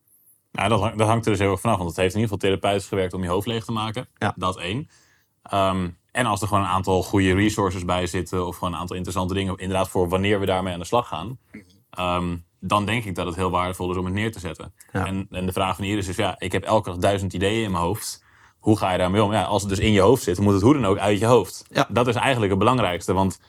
Nou, 0.53 0.69
dat, 0.69 0.81
hang- 0.81 0.97
dat 0.97 1.07
hangt 1.07 1.25
er 1.25 1.31
dus 1.31 1.41
heel 1.41 1.51
erg 1.51 1.61
vanaf. 1.61 1.77
Want 1.77 1.89
het 1.89 1.99
heeft 1.99 2.15
in 2.15 2.21
ieder 2.21 2.35
geval 2.35 2.51
therapeutisch 2.51 2.89
gewerkt 2.89 3.15
om 3.15 3.23
je 3.23 3.29
hoofd 3.29 3.47
leeg 3.47 3.65
te 3.65 3.73
maken. 3.73 4.09
Ja. 4.19 4.35
Dat 4.37 4.59
één. 4.59 4.89
Ehm, 5.43 5.89
en 6.13 6.27
als 6.27 6.41
er 6.41 6.49
gewoon 6.49 6.63
een 6.63 6.69
aantal 6.69 7.03
goede 7.03 7.35
resources 7.35 7.85
bij 7.85 8.07
zitten... 8.07 8.47
of 8.47 8.57
gewoon 8.57 8.73
een 8.73 8.79
aantal 8.79 8.97
interessante 8.97 9.35
dingen... 9.35 9.57
inderdaad 9.57 9.89
voor 9.89 10.09
wanneer 10.09 10.41
we 10.41 10.47
daarmee 10.47 10.73
aan 10.73 10.79
de 10.79 10.85
slag 10.85 11.09
gaan... 11.09 11.39
ehm, 11.91 12.37
dan 12.61 12.85
denk 12.85 13.05
ik 13.05 13.15
dat 13.15 13.27
het 13.27 13.37
heel 13.37 13.51
waardevol 13.51 13.91
is 13.91 13.97
om 13.97 14.05
het 14.05 14.15
neer 14.15 14.33
te 14.33 14.41
zetten. 14.41 14.75
Ja. 14.93 15.07
En, 15.07 15.27
en 15.31 15.47
de 15.47 15.53
vraag 15.53 15.77
van 15.77 15.85
hier 15.85 15.99
is 15.99 16.07
dus... 16.07 16.17
ja, 16.17 16.35
ik 16.39 16.53
heb 16.53 16.65
elke 16.65 16.91
dag 16.91 16.99
duizend 16.99 17.33
ideeën 17.33 17.65
in 17.65 17.71
mijn 17.71 17.85
hoofd. 17.85 18.25
Hoe 18.59 18.79
ga 18.79 18.93
je 18.93 18.99
daarmee 18.99 19.23
om? 19.23 19.33
Ja, 19.33 19.43
als 19.43 19.63
het 19.63 19.71
dus 19.71 19.79
in 19.79 19.93
je 19.93 20.01
hoofd 20.01 20.23
zit, 20.23 20.39
moet 20.39 20.53
het 20.53 20.63
hoe 20.63 20.75
dan 20.75 20.87
ook 20.87 20.99
uit 20.99 21.19
je 21.19 21.27
hoofd. 21.27 21.65
Ja. 21.69 21.87
Dat 21.91 22.07
is 22.07 22.15
eigenlijk 22.15 22.51
het 22.51 22.59
belangrijkste. 22.59 23.13
Want 23.13 23.41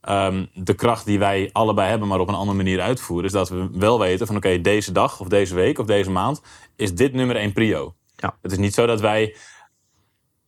ehm, 0.00 0.46
de 0.54 0.74
kracht 0.74 1.04
die 1.04 1.18
wij 1.18 1.50
allebei 1.52 1.88
hebben, 1.88 2.08
maar 2.08 2.20
op 2.20 2.28
een 2.28 2.34
andere 2.34 2.56
manier 2.56 2.80
uitvoeren... 2.80 3.26
is 3.26 3.32
dat 3.32 3.48
we 3.48 3.68
wel 3.72 3.98
weten 3.98 4.26
van 4.26 4.36
oké, 4.36 4.60
deze 4.60 4.92
dag 4.92 5.20
of 5.20 5.28
deze 5.28 5.54
week 5.54 5.78
of 5.78 5.86
deze 5.86 6.10
maand... 6.10 6.42
is 6.76 6.94
dit 6.94 7.12
nummer 7.12 7.36
één 7.36 7.52
prio. 7.52 7.94
Ja. 8.16 8.36
Het 8.42 8.52
is 8.52 8.58
niet 8.58 8.74
zo 8.74 8.86
dat 8.86 9.00
wij 9.00 9.36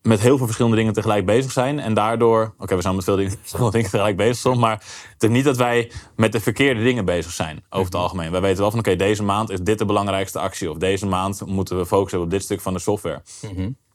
met 0.07 0.21
heel 0.21 0.37
veel 0.37 0.47
verschillende 0.47 0.77
dingen 0.77 0.93
tegelijk 0.93 1.27
bezig 1.27 1.53
zijn. 1.53 1.79
En 1.79 1.95
daardoor, 1.95 2.55
oké, 2.59 2.77
we 2.77 2.83
zijn 2.83 2.95
met 2.95 3.05
veel 3.05 3.17
dingen, 3.17 3.33
dingen 3.71 3.91
tegelijk 3.91 4.17
bezig 4.17 4.37
soms. 4.37 4.59
Maar 4.59 4.83
het 5.13 5.23
is 5.23 5.29
niet 5.29 5.45
dat 5.45 5.57
wij 5.57 5.91
met 6.17 6.33
de 6.33 6.41
verkeerde 6.41 6.83
dingen 6.83 7.05
bezig 7.05 7.33
zijn, 7.33 7.65
over 7.71 7.85
het 7.85 7.95
algemeen. 7.95 8.31
Wij 8.31 8.41
weten 8.41 8.61
wel 8.61 8.71
van, 8.71 8.79
oké, 8.79 8.97
deze 8.97 9.23
maand 9.23 9.51
is 9.51 9.61
dit 9.61 9.79
de 9.79 9.85
belangrijkste 9.85 10.39
actie. 10.39 10.71
Of 10.71 10.77
deze 10.77 11.07
maand 11.07 11.47
moeten 11.47 11.79
we 11.79 11.87
focussen 11.87 12.21
op 12.21 12.31
dit 12.31 12.43
stuk 12.43 12.61
van 12.61 12.73
de 12.73 12.79
software. 12.79 13.23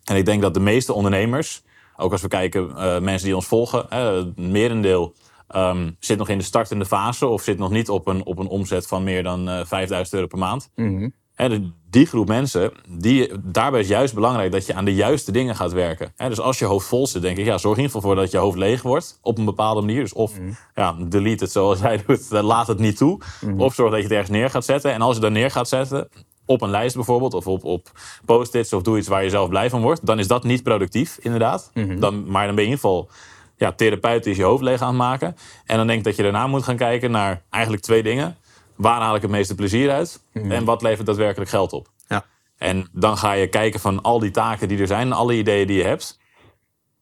En 0.04 0.16
ik 0.16 0.26
denk 0.26 0.42
dat 0.42 0.54
de 0.54 0.60
meeste 0.60 0.94
ondernemers, 0.94 1.64
ook 1.98 2.12
als 2.12 2.22
we 2.22 2.28
kijken, 2.28 2.78
eh, 2.78 3.00
mensen 3.00 3.26
die 3.26 3.36
ons 3.36 3.46
volgen, 3.48 3.86
hè, 3.90 4.00
het 4.00 4.38
merendeel 4.38 5.14
ehm, 5.48 5.92
zit 6.00 6.18
nog 6.18 6.30
in 6.30 6.38
de 6.38 6.44
startende 6.44 6.86
fase 6.86 7.28
of 7.28 7.42
zit 7.42 7.58
nog 7.58 7.70
niet 7.72 7.90
op 7.90 8.08
een, 8.08 8.26
op 8.26 8.38
een 8.38 8.48
omzet 8.48 8.88
van 8.88 9.04
meer 9.04 9.24
dan 9.24 9.50
eh 9.50 9.66
5000 9.66 10.16
euro 10.16 10.28
per 10.28 10.38
maand. 10.38 10.70
Hè, 10.76 11.08
de- 11.36 11.72
die 11.90 12.06
groep 12.06 12.28
mensen, 12.28 12.72
die, 12.90 13.32
daarbij 13.44 13.80
is 13.80 13.88
juist 13.88 14.14
belangrijk 14.14 14.52
dat 14.52 14.66
je 14.66 14.74
aan 14.74 14.86
de 14.86 14.94
juiste 14.94 15.32
dingen 15.32 15.56
gaat 15.56 15.72
werken. 15.72 16.14
Dus 16.18 16.40
als 16.40 16.60
je 16.60 16.66
hoofd 16.66 16.88
vol 16.88 17.08
zit, 17.08 17.22
denk 17.22 17.38
ik, 17.38 17.46
ja, 17.46 17.58
zorg 17.58 17.78
in 17.78 17.84
ieder 17.84 17.96
geval 17.96 18.02
voor 18.12 18.22
dat 18.22 18.32
je 18.32 18.38
hoofd 18.38 18.58
leeg 18.58 18.82
wordt 18.82 19.20
op 19.22 19.38
een 19.38 19.46
bepaalde 19.46 19.82
manier. 19.82 20.02
Dus 20.02 20.14
of 20.14 20.32
ja, 20.76 20.96
delete 21.00 21.44
het 21.44 21.54
zoals 21.54 21.80
hij 21.80 22.04
doet, 22.08 22.32
eh, 22.32 22.44
laat 22.44 22.68
het 22.68 22.80
niet 22.80 22.98
toe. 22.98 23.20
Of 23.58 23.74
zorg 23.74 23.90
dat 23.92 23.98
je 24.00 24.06
het 24.06 24.14
ergens 24.14 24.30
neer 24.38 24.50
gaat 24.50 24.66
zetten. 24.66 24.94
En 24.94 25.02
als 25.02 25.16
je 25.16 25.22
dat 25.22 25.32
neer 25.32 25.52
gaat 25.52 25.68
zetten, 25.70 26.10
op 26.46 26.62
een 26.62 26.70
lijst 26.70 26.96
bijvoorbeeld, 26.96 27.34
of 27.34 27.48
op, 27.48 27.64
op 27.64 27.92
post-its, 28.26 28.74
of 28.74 28.82
doe 28.82 28.98
iets 28.98 29.08
waar 29.08 29.24
je 29.24 29.30
zelf 29.30 29.50
blij 29.50 29.70
van 29.70 29.82
wordt, 29.82 30.06
dan 30.06 30.20
is 30.20 30.28
dat 30.28 30.44
niet 30.44 30.64
productief, 30.64 31.18
inderdaad. 31.22 31.72
dan, 32.00 32.32
maar 32.32 32.46
dan 32.46 32.56
ben 32.56 32.64
je 32.64 32.70
in 32.70 32.76
ieder 32.76 32.90
geval 32.90 33.10
ja, 33.58 33.72
therapeutisch 33.72 34.38
je 34.38 34.44
hoofd 34.44 34.64
leeg 34.64 34.82
aan 34.82 34.88
het 34.88 34.98
maken. 34.98 35.36
En 35.66 35.78
dan 35.78 35.88
denk 35.88 36.00
ik 36.00 36.06
dat 36.06 36.16
je 36.16 36.24
daarna 36.24 36.48
moet 36.48 36.64
gaan 36.64 36.76
kijken 36.78 37.12
naar 37.12 37.42
eigenlijk 37.50 37.84
twee 37.84 38.04
dingen. 38.04 38.38
Waar 38.82 39.02
haal 39.02 39.16
ik 39.16 39.22
het 39.22 39.32
meeste 39.32 39.56
plezier 39.56 39.92
uit? 39.92 40.24
En 40.34 40.66
wat 40.66 40.82
levert 40.82 41.06
daadwerkelijk 41.06 41.50
geld 41.50 41.74
op? 41.74 41.88
Ja. 42.08 42.26
En 42.58 42.88
dan 42.92 43.18
ga 43.18 43.32
je 43.32 43.48
kijken 43.48 43.80
van 43.80 44.02
al 44.02 44.20
die 44.20 44.32
taken 44.32 44.68
die 44.68 44.80
er 44.80 44.88
zijn, 44.88 45.14
alle 45.14 45.38
ideeën 45.38 45.68
die 45.68 45.78
je 45.78 45.84
hebt. 45.84 46.20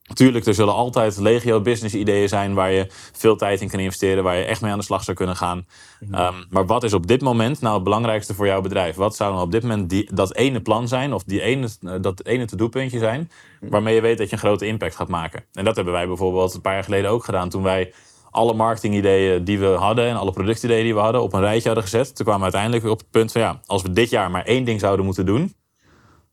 Natuurlijk, 0.03 0.45
er 0.45 0.53
zullen 0.53 0.73
altijd 0.73 1.17
legio 1.17 1.61
business 1.61 1.95
ideeën 1.95 2.29
zijn 2.29 2.53
waar 2.53 2.71
je 2.71 2.87
veel 3.13 3.35
tijd 3.35 3.61
in 3.61 3.69
kan 3.69 3.79
investeren, 3.79 4.23
waar 4.23 4.37
je 4.37 4.43
echt 4.43 4.61
mee 4.61 4.71
aan 4.71 4.77
de 4.77 4.83
slag 4.83 5.03
zou 5.03 5.17
kunnen 5.17 5.35
gaan. 5.35 5.67
Ehm, 6.11 6.33
maar 6.49 6.65
wat 6.65 6.83
is 6.83 6.93
op 6.93 7.07
dit 7.07 7.21
moment 7.21 7.61
nou 7.61 7.73
het 7.75 7.83
belangrijkste 7.83 8.33
voor 8.33 8.45
jouw 8.45 8.61
bedrijf? 8.61 8.95
Wat 8.95 9.15
zou 9.15 9.31
nou 9.31 9.43
op 9.43 9.51
dit 9.51 9.61
moment 9.61 9.89
die, 9.89 10.13
dat 10.13 10.35
ene 10.35 10.61
plan 10.61 10.87
zijn 10.87 11.13
of 11.13 11.23
die 11.23 11.41
ene, 11.41 11.69
eh, 11.81 11.93
dat 12.01 12.25
ene 12.25 12.45
to-do-puntje 12.45 12.99
zijn 12.99 13.31
waarmee 13.59 13.95
je 13.95 14.01
weet 14.01 14.17
dat 14.17 14.27
je 14.27 14.33
een 14.33 14.41
grote 14.41 14.65
impact 14.65 14.95
gaat 14.95 15.07
maken? 15.07 15.43
En 15.53 15.65
dat 15.65 15.75
hebben 15.75 15.93
wij 15.93 16.07
bijvoorbeeld 16.07 16.53
een 16.53 16.61
paar 16.61 16.73
jaar 16.73 16.83
geleden 16.83 17.09
ook 17.11 17.23
gedaan 17.23 17.49
toen 17.49 17.63
wij 17.63 17.93
alle 18.29 18.53
marketingideeën 18.53 19.43
die 19.43 19.59
we 19.59 19.67
hadden 19.67 20.07
en 20.07 20.15
alle 20.15 20.31
productideeën 20.31 20.83
die 20.83 20.93
we 20.93 20.99
hadden 20.99 21.21
op 21.21 21.33
een 21.33 21.39
rijtje 21.39 21.65
hadden 21.65 21.83
gezet. 21.83 22.15
Toen 22.15 22.25
kwamen 22.25 22.47
we 22.47 22.55
uiteindelijk 22.55 22.91
op 22.91 22.99
het 22.99 23.09
punt 23.09 23.31
van 23.31 23.41
ja, 23.41 23.59
als 23.65 23.81
we 23.81 23.91
dit 23.91 24.09
jaar 24.09 24.31
maar 24.31 24.45
één 24.45 24.63
ding 24.63 24.79
zouden 24.79 25.05
moeten 25.05 25.25
doen, 25.25 25.53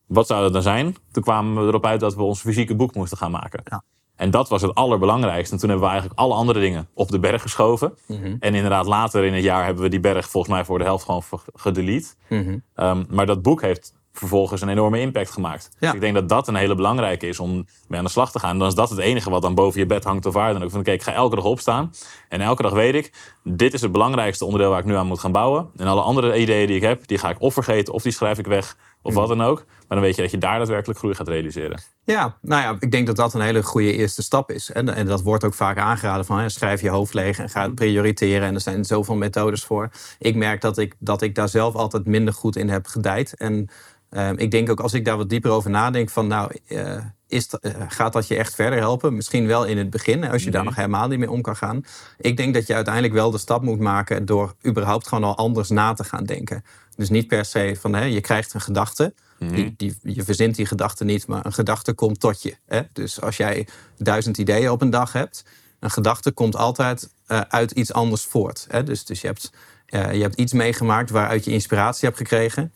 wat 0.07 0.27
zou 0.27 0.43
dat 0.43 0.53
dan 0.53 0.63
zijn? 0.63 0.97
Toen 1.13 1.23
kwamen 1.23 1.63
we 1.63 1.69
erop 1.69 1.87
uit 1.87 2.01
dat 2.01 2.15
we 2.15 2.23
ons 2.23 2.41
fysieke 2.41 2.75
boek 2.75 2.95
moesten 2.95 3.19
gaan 3.19 3.31
maken. 3.31 3.61
Ja. 3.65 3.83
En 4.17 4.31
dat 4.31 4.49
was 4.49 4.63
het 4.63 4.75
allerbelangrijkste. 4.75 5.55
En 5.55 5.61
toen 5.61 5.69
hebben 5.69 5.87
we 5.87 5.93
eigenlijk 5.93 6.21
alle 6.21 6.35
andere 6.35 6.61
dingen 6.61 6.89
op 6.95 7.09
de 7.09 7.19
berg 7.19 7.43
geschoven. 7.43 7.95
Mhm. 8.07 8.37
En 8.41 8.55
inderdaad, 8.55 8.87
later 8.87 9.25
in 9.25 9.35
het 9.35 9.43
jaar 9.43 9.65
hebben 9.65 9.83
we 9.83 9.89
die 9.89 10.01
berg 10.01 10.29
volgens 10.29 10.55
mij 10.55 10.65
voor 10.65 10.79
de 10.79 10.85
helft 10.85 11.05
gewoon 11.05 11.23
gedelete. 11.55 12.15
Mhm. 12.29 12.59
Ehm, 12.75 13.05
maar 13.09 13.27
dat 13.27 13.43
boek 13.43 13.61
heeft 13.61 13.95
vervolgens 14.19 14.61
een 14.61 14.69
enorme 14.69 15.01
impact 15.01 15.31
gemaakt. 15.31 15.71
Ja. 15.71 15.87
Dus 15.87 15.95
ik 15.95 16.01
denk 16.01 16.15
dat 16.15 16.29
dat 16.29 16.49
een 16.49 16.55
hele 16.55 16.75
belangrijke 16.75 17.27
is 17.27 17.41
om 17.41 17.67
mee 17.89 17.99
aan 17.99 18.05
de 18.05 18.11
slag 18.11 18.33
te 18.33 18.39
gaan. 18.39 18.59
Dan 18.59 18.69
is 18.69 18.75
dat 18.75 18.91
het 18.91 18.99
enige 18.99 19.31
wat 19.31 19.43
dan 19.43 19.55
boven 19.55 19.81
je 19.81 19.87
bed 19.87 20.05
hangt 20.05 20.27
of 20.27 20.35
waar 20.35 20.53
dan 20.53 20.63
ook. 20.63 20.71
Van 20.71 20.81
oké, 20.81 20.91
ik 20.91 21.03
ga 21.03 21.13
elke 21.13 21.37
dag 21.37 21.45
opstaan. 21.45 21.93
En 22.29 22.41
elke 22.41 22.63
dag 22.63 22.73
weet 22.73 22.95
ik, 22.95 23.13
dit 23.43 23.75
is 23.75 23.81
het 23.81 23.93
belangrijkste 23.93 24.45
onderdeel 24.45 24.71
waar 24.71 24.79
ik 24.79 24.85
nu 24.85 24.95
aan 24.95 25.07
moet 25.07 25.21
gaan 25.21 25.33
bouwen. 25.33 25.71
En 25.77 25.87
alle 25.87 26.01
andere 26.01 26.39
ideeën 26.39 26.67
die 26.67 26.77
ik 26.77 26.83
heb, 26.83 27.07
die 27.07 27.19
ga 27.19 27.31
ik 27.31 27.41
of 27.41 27.55
vergeten 27.55 27.95
of 27.95 28.03
die 28.03 28.13
schrijf 28.13 28.39
ik 28.39 28.47
weg. 28.47 28.77
Of 29.03 29.15
wat 29.15 29.29
dan 29.29 29.43
ook. 29.43 29.65
Maar 29.67 29.99
dan 29.99 30.01
weet 30.01 30.17
je 30.17 30.23
dat 30.23 30.31
je 30.31 30.39
daar 30.39 30.59
daadwerkelijk 30.59 30.99
groei 30.99 31.15
gaat 31.15 31.29
realiseren. 31.29 31.81
Ja, 32.05 32.37
nou 32.41 32.63
ja, 32.63 32.77
ik 32.81 32.91
denk 32.91 33.07
dat 33.07 33.17
dat 33.17 33.35
een 33.35 33.41
hele 33.41 33.63
goede 33.63 33.93
eerste 33.93 34.23
stap 34.23 34.51
is. 34.51 34.73
En, 34.73 34.95
en 34.95 35.07
dat 35.07 35.23
wordt 35.23 35.45
ook 35.45 35.55
vaak 35.55 35.79
aangeraden 35.79 36.25
van 36.25 36.39
hè, 36.39 36.49
schrijf 36.49 36.81
je 36.81 36.89
hoofd 36.89 37.15
leeg 37.15 37.39
en 37.39 37.49
ga 37.49 37.63
het 37.63 37.75
prioriteren. 37.75 38.49
En 38.49 38.55
er 38.55 38.61
zijn 38.61 38.85
zoveel 38.85 39.15
methodes 39.15 39.65
voor. 39.65 39.91
Ik 40.19 40.35
merk 40.35 40.61
dat 40.61 40.79
ik, 40.79 40.95
dat 40.99 41.23
ik 41.23 41.35
daar 41.35 41.49
zelf 41.49 41.75
altijd 41.75 42.07
minder 42.07 42.35
goed 42.35 42.57
in 42.57 42.69
heb 42.69 42.87
gedijd. 42.87 43.35
En 43.35 43.69
ehm, 44.17 44.35
ik 44.37 44.51
denk 44.51 44.71
ook 44.71 44.81
als 44.81 44.93
ik 44.93 45.05
daar 45.05 45.17
wat 45.17 45.29
dieper 45.29 45.51
over 45.51 45.71
nadenk 45.71 46.11
van 46.11 46.27
nou, 46.27 46.51
eh, 46.67 46.97
is 47.29 47.49
eh, 47.49 47.73
gaat 47.89 48.13
dat 48.13 48.27
je 48.27 48.37
echt 48.37 48.55
verder 48.55 48.79
helpen? 48.79 49.15
Misschien 49.15 49.47
wel 49.47 49.65
in 49.65 49.79
het 49.79 49.91
begin, 49.91 50.31
als 50.31 50.45
je 50.45 50.51
daar 50.51 50.65
nog 50.65 50.75
helemaal 50.75 51.09
niet 51.09 51.19
mee 51.19 51.31
om 51.31 51.43
kan 51.43 51.57
gaan. 51.57 51.85
Ik 52.19 52.37
denk 52.37 52.55
dat 52.55 52.67
je 52.67 52.75
uiteindelijk 52.75 53.15
wel 53.15 53.31
de 53.31 53.39
stap 53.39 53.63
moet 53.63 53.81
maken 53.81 54.25
door 54.25 54.55
überhaupt 54.67 55.09
gewoon 55.09 55.25
al 55.25 55.37
anders 55.37 55.69
na 55.69 55.93
te 55.93 56.05
gaan 56.05 56.25
denken. 56.25 56.65
Dus 56.97 57.09
niet 57.09 57.27
per 57.27 57.45
se 57.45 57.77
van 57.81 57.95
hè, 57.95 58.05
je 58.05 58.21
krijgt 58.21 58.55
een 58.55 58.61
gedachte. 58.61 59.15
Die, 59.39 59.75
die, 59.77 59.97
je 60.03 60.23
verzint 60.23 60.55
die 60.57 60.67
gedachte 60.67 61.05
niet, 61.05 61.27
maar 61.27 61.47
een 61.47 61.53
gedachte 61.53 61.93
komt 61.93 62.21
tot 62.21 62.43
je. 62.43 62.57
Hè? 62.67 62.81
Dus 62.93 63.21
als 63.21 63.37
jij 63.37 63.69
duizend 63.99 64.39
ideeën 64.39 64.71
op 64.71 64.83
een 64.83 64.91
dag 64.91 65.13
hebt, 65.13 65.45
een 65.81 65.91
gedachte 65.91 66.31
komt 66.33 66.57
altijd 66.57 67.11
eh, 67.27 67.41
uit 67.41 67.71
iets 67.71 67.93
anders 67.93 68.23
voort. 68.23 68.67
Hè? 68.69 68.83
Dus, 68.83 69.05
dus 69.05 69.21
je, 69.21 69.27
hebt, 69.27 69.53
je 69.87 69.99
hebt 69.99 70.35
iets 70.35 70.53
meegemaakt 70.53 71.11
waaruit 71.11 71.45
je 71.45 71.51
inspiratie 71.51 72.07
hebt 72.09 72.21
gekregen. 72.21 72.73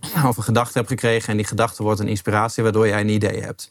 Of 0.28 0.36
een 0.36 0.42
gedachte 0.42 0.78
hebt 0.78 0.90
gekregen 0.90 1.28
en 1.28 1.36
die 1.36 1.46
gedachte 1.46 1.82
wordt 1.82 2.00
een 2.00 2.08
inspiratie 2.08 2.62
waardoor 2.62 2.86
jij 2.86 3.00
een 3.00 3.08
idee 3.08 3.40
hebt. 3.40 3.68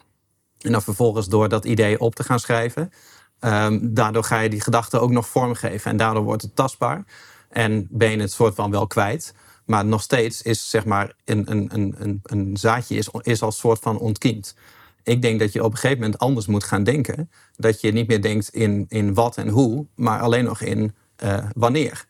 En 0.60 0.72
dan 0.72 0.82
vervolgens 0.82 1.28
door 1.28 1.50
dat 1.50 1.66
idee 1.66 2.00
op 2.00 2.16
te 2.16 2.24
gaan 2.24 2.40
schrijven, 2.40 2.92
ehm, 3.40 3.80
daardoor 3.82 4.24
ga 4.24 4.40
je 4.40 4.50
die 4.50 4.62
gedachte 4.62 5.00
ook 5.00 5.12
nog 5.12 5.28
vormgeven. 5.28 5.92
En 5.92 5.98
daardoor 5.98 6.24
wordt 6.24 6.42
het 6.42 6.56
tastbaar 6.56 7.04
en 7.50 7.88
ben 7.90 8.12
je 8.12 8.20
het 8.20 8.32
soort 8.32 8.56
van 8.56 8.72
wel 8.72 8.88
kwijt. 8.88 9.34
Maar 9.66 9.86
nog 9.86 10.02
steeds 10.02 10.42
is 10.42 10.70
zeg 10.70 10.86
maar 10.86 11.14
een, 11.26 11.52
een, 11.52 11.70
een, 11.74 12.20
een, 12.24 12.58
zaadje 12.58 12.96
is, 12.96 13.10
is 13.22 13.42
als 13.42 13.58
soort 13.58 13.80
van 13.80 14.00
ontkiemd. 14.00 14.56
Ik 15.04 15.22
denk 15.22 15.40
dat 15.40 15.54
je 15.54 15.64
op 15.64 15.72
een 15.72 15.78
gegeven 15.78 16.02
moment 16.02 16.20
anders 16.20 16.46
moet 16.46 16.64
gaan 16.64 16.84
denken. 16.84 17.32
Dat 17.56 17.82
je 17.82 17.92
niet 17.92 18.08
meer 18.08 18.22
denkt 18.22 18.50
in, 18.50 18.86
in 18.88 19.14
wat 19.14 19.38
en 19.38 19.48
hoe, 19.48 19.86
maar 19.96 20.20
alleen 20.20 20.44
nog 20.44 20.62
in 20.62 20.96
uh, 21.24 21.46
wanneer 21.56 22.06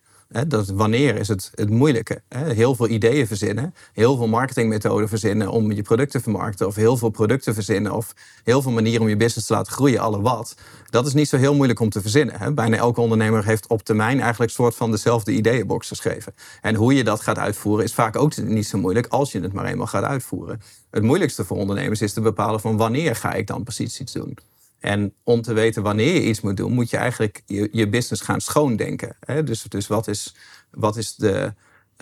dat 0.47 0.67
wanneer 0.67 1.15
is 1.15 1.27
het, 1.27 1.51
het 1.55 1.69
moeilijke. 1.69 2.21
Heel 2.29 2.75
veel 2.75 2.87
ideeën 2.87 3.27
verzinnen, 3.27 3.73
heel 3.93 4.17
veel 4.17 4.27
marketingmethoden 4.27 5.09
verzinnen 5.09 5.51
om 5.51 5.71
je 5.71 5.81
product 5.81 6.11
te 6.11 6.19
vermarkten, 6.19 6.67
of 6.67 6.75
heel 6.75 6.97
veel 6.97 7.09
producten 7.09 7.53
verzinnen, 7.53 7.91
of 7.91 8.13
heel 8.43 8.61
veel 8.61 8.71
manieren 8.71 9.01
om 9.01 9.09
je 9.09 9.15
business 9.15 9.47
te 9.47 9.53
laten 9.53 9.71
groeien, 9.71 9.99
alle 9.99 10.21
wat. 10.21 10.55
Dat 10.89 11.07
is 11.07 11.13
niet 11.13 11.29
zo 11.29 11.37
heel 11.37 11.55
moeilijk 11.55 11.79
om 11.79 11.89
te 11.89 12.01
verzinnen. 12.01 12.55
Bijna 12.55 12.77
elke 12.77 13.01
ondernemer 13.01 13.45
heeft 13.45 13.67
op 13.67 13.83
termijn 13.83 14.19
eigenlijk 14.19 14.51
soort 14.51 14.75
van 14.75 14.91
dezelfde 14.91 15.31
ideeënbox 15.31 15.87
geschreven. 15.87 16.33
En 16.61 16.75
hoe 16.75 16.93
je 16.93 17.03
dat 17.03 17.21
gaat 17.21 17.37
uitvoeren 17.37 17.85
is 17.85 17.93
vaak 17.93 18.15
ook 18.15 18.37
niet 18.37 18.67
zo 18.67 18.77
moeilijk 18.77 19.07
als 19.07 19.31
je 19.31 19.39
het 19.39 19.53
maar 19.53 19.65
eenmaal 19.65 19.87
gaat 19.87 20.03
uitvoeren. 20.03 20.61
Het 20.91 21.03
moeilijkste 21.03 21.45
voor 21.45 21.57
ondernemers 21.57 22.01
is 22.01 22.13
te 22.13 22.21
bepalen 22.21 22.59
van 22.59 22.77
wanneer 22.77 23.15
ga 23.15 23.33
ik 23.33 23.47
dan 23.47 23.63
precies 23.63 23.99
iets 23.99 24.13
doen. 24.13 24.37
En 24.79 25.13
om 25.23 25.41
te 25.41 25.53
weten 25.53 25.83
wanneer 25.83 26.13
je 26.13 26.23
iets 26.23 26.41
moet 26.41 26.57
doen, 26.57 26.71
moet 26.71 26.89
je 26.89 26.97
eigenlijk 26.97 27.43
je, 27.45 27.69
je 27.71 27.89
business 27.89 28.21
gaan 28.21 28.41
schoondenken. 28.41 29.15
Hè? 29.19 29.43
Dus, 29.43 29.63
dus 29.63 29.87
wat 29.87 30.07
is, 30.07 30.35
wat 30.71 30.97
is 30.97 31.15
de, 31.15 31.53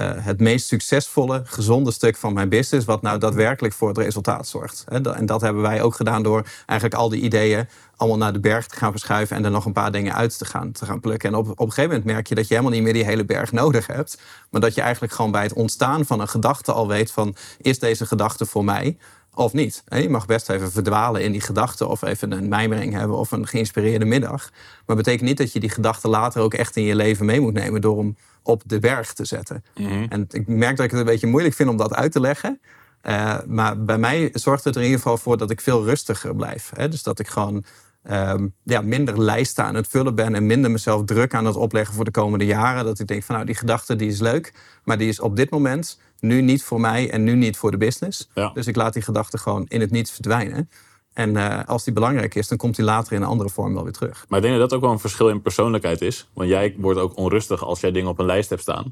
uh, 0.02 0.12
het 0.16 0.40
meest 0.40 0.68
succesvolle, 0.68 1.42
gezonde 1.46 1.92
stuk 1.92 2.18
van 2.18 2.34
mijn 2.34 2.50
business, 2.50 2.86
wat 2.86 3.02
nou 3.02 3.20
daadwerkelijk 3.20 3.74
voor 3.74 3.88
het 3.88 3.98
resultaat 3.98 4.48
zorgt. 4.48 4.84
En 4.88 5.26
dat 5.26 5.42
hebben 5.42 5.62
wij 5.62 5.82
ook 5.82 5.96
gedaan 5.96 6.24
door 6.24 6.48
eigenlijk 6.66 7.00
al 7.00 7.10
die 7.10 7.22
ideeën 7.22 7.68
allemaal 7.96 8.18
naar 8.18 8.34
de 8.34 8.40
berg 8.40 8.68
te 8.68 8.76
gaan 8.76 8.92
verschuiven 8.92 9.36
en 9.38 9.46
er 9.46 9.52
nog 9.52 9.66
een 9.66 9.74
paar 9.74 9.92
dingen 9.92 10.16
uit 10.16 10.38
te 10.38 10.46
gaan, 10.46 10.72
te 10.72 10.86
gaan 10.86 11.00
plukken. 11.00 11.30
En 11.30 11.36
op, 11.36 11.50
op 11.50 11.60
een 11.60 11.68
gegeven 11.68 11.90
moment 11.90 12.06
merk 12.06 12.28
je 12.28 12.36
dat 12.36 12.48
je 12.48 12.54
helemaal 12.54 12.76
niet 12.76 12.84
meer 12.84 12.94
die 12.94 13.06
hele 13.06 13.26
berg 13.26 13.52
nodig 13.52 13.88
hebt, 13.88 14.22
maar 14.50 14.62
dat 14.62 14.76
je 14.76 14.82
eigenlijk 14.82 15.14
gewoon 15.14 15.32
bij 15.32 15.44
het 15.44 15.54
ontstaan 15.54 16.06
van 16.06 16.20
een 16.20 16.28
gedachte 16.28 16.72
al 16.72 16.88
weet 16.88 17.12
van, 17.12 17.36
is 17.62 17.80
deze 17.80 18.06
gedachte 18.06 18.46
voor 18.46 18.64
mij? 18.64 18.98
Of 19.38 19.54
niet. 19.54 19.84
Je 19.90 20.10
mag 20.10 20.26
best 20.26 20.50
even 20.50 20.72
verdwalen 20.72 21.24
in 21.24 21.32
die 21.32 21.42
gedachten 21.42 21.90
of 21.90 22.02
even 22.02 22.32
een 22.32 22.48
mijmering 22.48 22.94
hebben 22.94 23.18
of 23.18 23.32
een 23.32 23.48
geïnspireerde 23.48 24.06
middag. 24.06 24.50
Maar 24.86 24.96
betekent 24.96 25.28
niet 25.28 25.38
dat 25.38 25.54
je 25.54 25.60
die 25.60 25.70
gedachten 25.70 26.10
later 26.10 26.42
ook 26.42 26.54
echt 26.54 26.76
in 26.76 26.84
je 26.84 26.96
leven 26.96 27.26
mee 27.26 27.40
moet 27.40 27.54
nemen 27.54 27.82
door 27.82 27.98
hem 27.98 28.18
op 28.44 28.62
de 28.66 28.80
berg 28.80 29.14
te 29.14 29.26
zetten. 29.26 29.64
Mhm. 29.76 30.06
En 30.10 30.26
ik 30.30 30.48
merk 30.48 30.76
dat 30.76 30.86
ik 30.86 30.92
het 30.92 31.00
een 31.00 31.06
beetje 31.06 31.28
moeilijk 31.28 31.56
vind 31.56 31.70
om 31.70 31.78
dat 31.78 31.94
uit 31.94 32.12
te 32.12 32.20
leggen. 32.20 32.60
Uh, 33.04 33.38
maar 33.46 33.84
bij 33.84 33.98
mij 33.98 34.30
zorgt 34.34 34.64
het 34.64 34.76
er 34.76 34.82
in 34.82 34.88
ieder 34.88 35.02
geval 35.02 35.18
voor 35.18 35.38
dat 35.38 35.52
ik 35.52 35.62
veel 35.62 35.86
rustiger 35.86 36.36
blijf. 36.36 36.72
Hè? 36.76 36.90
Dus 36.90 37.04
dat 37.04 37.20
ik 37.20 37.28
gewoon 37.28 37.64
um, 38.12 38.54
ja, 38.64 38.82
minder 38.82 39.22
lijsten 39.22 39.64
aan 39.64 39.76
het 39.76 39.88
vullen 39.88 40.16
ben 40.16 40.36
en 40.36 40.46
minder 40.46 40.72
mezelf 40.72 41.04
druk 41.06 41.34
aan 41.34 41.46
het 41.46 41.56
opleggen 41.56 41.96
voor 41.96 42.06
de 42.06 42.12
komende 42.12 42.46
jaren. 42.46 42.86
Dat 42.86 43.00
ik 43.00 43.08
denk 43.08 43.24
van 43.24 43.36
nou, 43.36 43.48
die 43.48 43.56
gedachte 43.56 43.96
die 43.96 44.08
is 44.08 44.20
leuk, 44.20 44.54
maar 44.84 44.98
die 44.98 45.08
is 45.08 45.20
op 45.20 45.36
dit 45.36 45.50
moment 45.50 46.00
nu 46.20 46.42
niet 46.42 46.64
voor 46.64 46.80
mij 46.80 47.10
en 47.10 47.24
nu 47.24 47.36
niet 47.36 47.58
voor 47.58 47.72
de 47.72 47.78
business. 47.78 48.30
Dus 48.54 48.68
ik 48.68 48.76
laat 48.76 48.94
die 48.94 49.02
gedachte 49.02 49.38
gewoon 49.38 49.66
in 49.68 49.82
het 49.82 49.92
niets 49.92 50.12
verdwijnen. 50.12 50.70
En 51.14 51.36
uh, 51.36 51.60
als 51.66 51.84
die 51.84 51.94
belangrijk 51.94 52.36
is, 52.36 52.48
dan 52.48 52.58
komt 52.58 52.76
die 52.76 52.86
later 52.86 53.14
in 53.14 53.22
een 53.22 53.28
andere 53.28 53.50
vorm 53.50 53.74
wel 53.74 53.84
weer 53.84 53.94
terug. 53.94 54.26
Maar 54.28 54.40
ik 54.40 54.46
denk 54.46 54.60
dat 54.60 54.70
dat 54.70 54.78
ook 54.78 54.84
wel 54.84 54.94
een 54.94 55.00
verschil 55.00 55.30
in 55.30 55.42
persoonlijkheid 55.42 56.02
is. 56.02 56.30
Want 56.34 56.50
jij 56.50 56.76
wordt 56.78 57.00
ook 57.00 57.18
onrustig 57.18 57.64
als 57.64 57.80
jij 57.80 57.92
dingen 57.92 58.10
op 58.10 58.20
een 58.20 58.26
lijst 58.26 58.50
hebt 58.50 58.62
staan. 58.62 58.92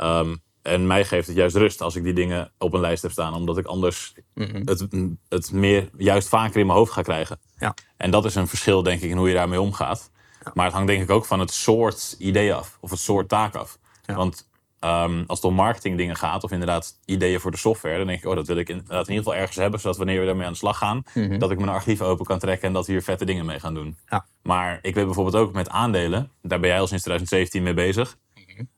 Um, 0.00 0.40
en 0.62 0.86
mij 0.86 1.04
geeft 1.04 1.26
het 1.26 1.36
juist 1.36 1.56
rust 1.56 1.80
als 1.80 1.96
ik 1.96 2.02
die 2.02 2.12
dingen 2.12 2.52
op 2.58 2.72
een 2.72 2.80
lijst 2.80 3.02
heb 3.02 3.10
staan. 3.10 3.34
Omdat 3.34 3.58
ik 3.58 3.66
anders 3.66 4.14
mhm. 4.34 4.62
het, 4.64 4.86
het 5.28 5.52
meer 5.52 5.90
juist 5.96 6.28
vaker 6.28 6.60
in 6.60 6.66
mijn 6.66 6.78
hoofd 6.78 6.92
ga 6.92 7.02
krijgen. 7.02 7.38
Ja. 7.62 7.74
En 7.96 8.10
dat 8.10 8.24
is 8.24 8.34
een 8.34 8.48
verschil, 8.48 8.82
denk 8.82 9.00
ik, 9.00 9.10
in 9.10 9.16
hoe 9.16 9.28
je 9.28 9.34
daarmee 9.34 9.60
omgaat. 9.60 10.10
Maar 10.54 10.64
het 10.64 10.74
hangt 10.74 10.88
denk 10.88 11.02
ik 11.02 11.10
ook 11.10 11.24
van 11.24 11.40
het 11.40 11.52
soort 11.52 12.16
idee 12.18 12.54
af. 12.54 12.78
Of 12.80 12.90
het 12.90 12.98
soort 12.98 13.28
taak 13.28 13.54
af. 13.54 13.78
Want 14.06 14.48
um, 14.80 15.24
als 15.26 15.38
het 15.38 15.50
om 15.50 15.54
marketing 15.54 15.96
dingen 15.96 16.16
gaat, 16.16 16.44
of 16.44 16.50
inderdaad 16.50 16.98
ideeën 17.04 17.40
voor 17.40 17.50
de 17.50 17.56
software, 17.56 17.96
dan 17.96 18.06
denk 18.06 18.18
ik, 18.18 18.26
oh, 18.26 18.34
dat 18.34 18.46
wil 18.46 18.56
ik 18.56 18.68
inderdaad 18.68 19.08
in 19.08 19.14
ieder 19.14 19.24
geval 19.24 19.40
ergens 19.40 19.56
hebben, 19.56 19.80
zodat 19.80 19.96
wanneer 19.96 20.20
we 20.20 20.26
daarmee 20.26 20.46
aan 20.46 20.52
de 20.52 20.58
slag 20.58 20.78
gaan, 20.78 21.02
mhm. 21.14 21.38
dat 21.38 21.50
ik 21.50 21.58
mijn 21.58 21.70
archief 21.70 22.00
open 22.00 22.24
kan 22.24 22.38
trekken 22.38 22.68
en 22.68 22.74
dat 22.74 22.86
we 22.86 22.92
hier 22.92 23.02
vette 23.02 23.24
dingen 23.24 23.46
mee 23.46 23.60
gaan 23.60 23.74
doen. 23.74 23.96
Ja. 24.08 24.26
Maar 24.42 24.78
ik 24.82 24.94
weet 24.94 25.04
bijvoorbeeld 25.04 25.36
ook 25.36 25.52
met 25.52 25.68
aandelen, 25.68 26.30
daar 26.42 26.60
ben 26.60 26.68
jij 26.68 26.80
al 26.80 26.86
sinds 26.86 27.02
2017 27.02 27.62
mee 27.62 27.74
bezig. 27.74 28.16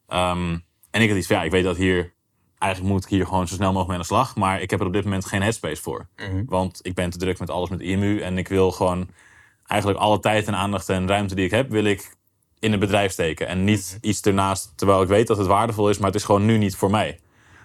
Mm 0.08 0.62
en 0.94 1.02
ik 1.02 1.08
had 1.08 1.18
iets 1.18 1.26
van, 1.26 1.36
ja, 1.36 1.42
ik 1.42 1.50
weet 1.50 1.64
dat 1.64 1.76
hier, 1.76 2.12
eigenlijk 2.64 2.94
moet 2.94 3.04
ik 3.04 3.10
hier 3.10 3.26
gewoon 3.26 3.48
zo 3.48 3.54
snel 3.54 3.72
mogelijk 3.72 3.88
mee 3.88 3.96
aan 3.96 4.02
de 4.02 4.14
slag. 4.14 4.36
Maar 4.36 4.60
ik 4.60 4.70
heb 4.70 4.80
er 4.80 4.86
op 4.86 4.92
dit 4.92 5.04
moment 5.04 5.26
geen 5.26 5.42
headspace 5.42 5.82
voor. 5.82 6.06
Mhm. 6.16 6.42
Want 6.46 6.78
ik 6.82 6.94
ben 6.94 7.10
te 7.10 7.18
druk 7.18 7.38
met 7.38 7.50
alles 7.50 7.68
met 7.68 7.80
IMU. 7.80 8.20
En 8.20 8.38
ik 8.38 8.48
wil 8.48 8.72
gewoon 8.72 9.08
eigenlijk 9.66 10.00
alle 10.00 10.20
tijd 10.20 10.46
en 10.46 10.54
aandacht 10.54 10.88
en 10.88 11.08
ruimte 11.08 11.34
die 11.34 11.44
ik 11.44 11.50
heb, 11.50 11.70
wil 11.70 11.84
ik 11.84 12.16
in 12.58 12.70
het 12.70 12.80
bedrijf 12.80 13.12
steken. 13.12 13.46
En 13.46 13.64
niet 13.64 13.96
mhm. 13.96 14.08
iets 14.08 14.20
ernaast, 14.20 14.72
terwijl 14.76 15.02
ik 15.02 15.08
weet 15.08 15.26
dat 15.26 15.36
het 15.36 15.46
waardevol 15.46 15.88
is, 15.88 15.98
maar 15.98 16.06
het 16.06 16.16
is 16.16 16.24
gewoon 16.24 16.44
nu 16.44 16.58
niet 16.58 16.76
voor 16.76 16.90
mij. 16.90 17.20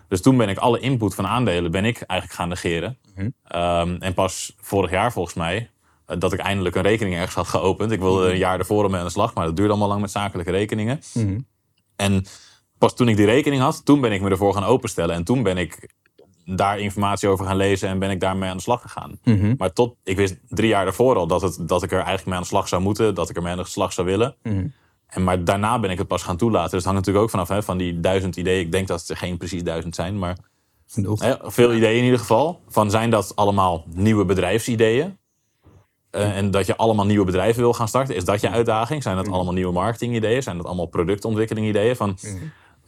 Dus 0.07 0.21
toen 0.21 0.37
ben 0.37 0.49
ik 0.49 0.57
alle 0.57 0.79
input 0.79 1.15
van 1.15 1.27
aandelen 1.27 1.71
ben 1.71 1.85
ik 1.85 2.01
eigenlijk 2.01 2.39
gaan 2.39 2.49
negeren. 2.49 2.97
Mhm. 3.15 3.29
Ehm, 3.43 3.95
en 3.99 4.13
pas 4.13 4.55
vorig 4.59 4.91
jaar 4.91 5.11
volgens 5.11 5.35
mij, 5.35 5.69
eh, 6.05 6.19
dat 6.19 6.33
ik 6.33 6.39
eindelijk 6.39 6.75
een 6.75 6.81
rekening 6.81 7.15
ergens 7.15 7.35
had 7.35 7.47
geopend. 7.47 7.91
Ik 7.91 7.99
wilde 7.99 8.31
een 8.31 8.37
jaar 8.37 8.59
ervoor 8.59 8.89
mee 8.89 8.99
aan 8.99 9.05
de 9.05 9.11
slag, 9.11 9.33
maar 9.33 9.45
dat 9.45 9.55
duurde 9.55 9.71
allemaal 9.71 9.89
lang 9.89 10.01
met 10.01 10.11
zakelijke 10.11 10.51
rekeningen. 10.51 10.99
En 11.95 12.25
pas 12.79 12.95
toen 12.95 13.09
ik 13.09 13.17
die 13.17 13.25
rekening 13.25 13.61
had, 13.61 13.85
toen 13.85 14.01
ben 14.01 14.11
ik 14.11 14.21
me 14.21 14.29
ervoor 14.29 14.53
gaan 14.53 14.63
openstellen. 14.63 15.15
En 15.15 15.23
toen 15.23 15.43
ben 15.43 15.57
ik 15.57 15.89
daar 16.45 16.79
informatie 16.79 17.29
over 17.29 17.45
gaan 17.45 17.55
lezen 17.55 17.89
en 17.89 17.99
ben 17.99 18.09
ik 18.09 18.19
daarmee 18.19 18.49
aan 18.49 18.57
de 18.57 18.63
slag 18.63 18.81
gegaan. 18.81 19.19
Mhm. 19.23 19.53
Maar 19.57 19.73
tot, 19.73 19.95
ik 20.03 20.15
wist 20.17 20.37
drie 20.47 20.69
jaar 20.69 20.83
daarvoor 20.83 21.15
al 21.15 21.27
dat, 21.27 21.41
het, 21.41 21.67
dat 21.67 21.83
ik 21.83 21.91
er 21.91 21.97
eigenlijk 21.97 22.25
mee 22.25 22.35
aan 22.35 22.41
de 22.41 22.47
slag 22.47 22.67
zou 22.67 22.81
moeten, 22.81 23.15
dat 23.15 23.29
ik 23.29 23.35
er 23.35 23.41
mee 23.41 23.51
aan 23.51 23.57
de 23.57 23.65
slag 23.65 23.93
zou 23.93 24.07
willen. 24.07 24.35
Mhm. 24.43 24.67
En 25.07 25.23
maar 25.23 25.43
daarna 25.43 25.79
ben 25.79 25.89
ik 25.89 25.97
het 25.97 26.07
pas 26.07 26.23
gaan 26.23 26.37
toelaten. 26.37 26.69
Dus 26.69 26.83
het 26.83 26.91
hangt 26.91 26.99
natuurlijk 26.99 27.25
ook 27.25 27.31
vanaf 27.31 27.47
hè, 27.47 27.63
van 27.63 27.77
die 27.77 27.99
duizend 27.99 28.35
ideeën. 28.35 28.65
Ik 28.65 28.71
denk 28.71 28.87
dat 28.87 28.99
het 28.99 29.09
er 29.09 29.17
geen 29.17 29.37
precies 29.37 29.63
duizend 29.63 29.95
zijn, 29.95 30.19
maar 30.19 30.37
hè, 30.93 31.35
veel 31.41 31.73
ideeën 31.73 31.97
in 31.97 32.03
ieder 32.03 32.19
geval. 32.19 32.61
Van 32.67 32.89
zijn 32.89 33.09
dat 33.09 33.35
allemaal 33.35 33.85
nieuwe 33.93 34.25
bedrijfsideeën? 34.25 35.17
Uh, 36.11 36.37
en 36.37 36.51
dat 36.51 36.65
je 36.65 36.75
allemaal 36.75 37.05
nieuwe 37.05 37.25
bedrijven 37.25 37.61
wil 37.61 37.73
gaan 37.73 37.87
starten, 37.87 38.15
is 38.15 38.25
dat 38.25 38.41
je 38.41 38.49
uitdaging? 38.49 39.03
Zijn 39.03 39.15
dat 39.15 39.29
allemaal 39.29 39.53
nieuwe 39.53 39.73
marketingideeën? 39.73 40.43
Zijn 40.43 40.57
dat 40.57 40.65
allemaal 40.65 40.85
productontwikkeling 40.85 41.67
ideeën? 41.67 41.95
Van, 41.95 42.17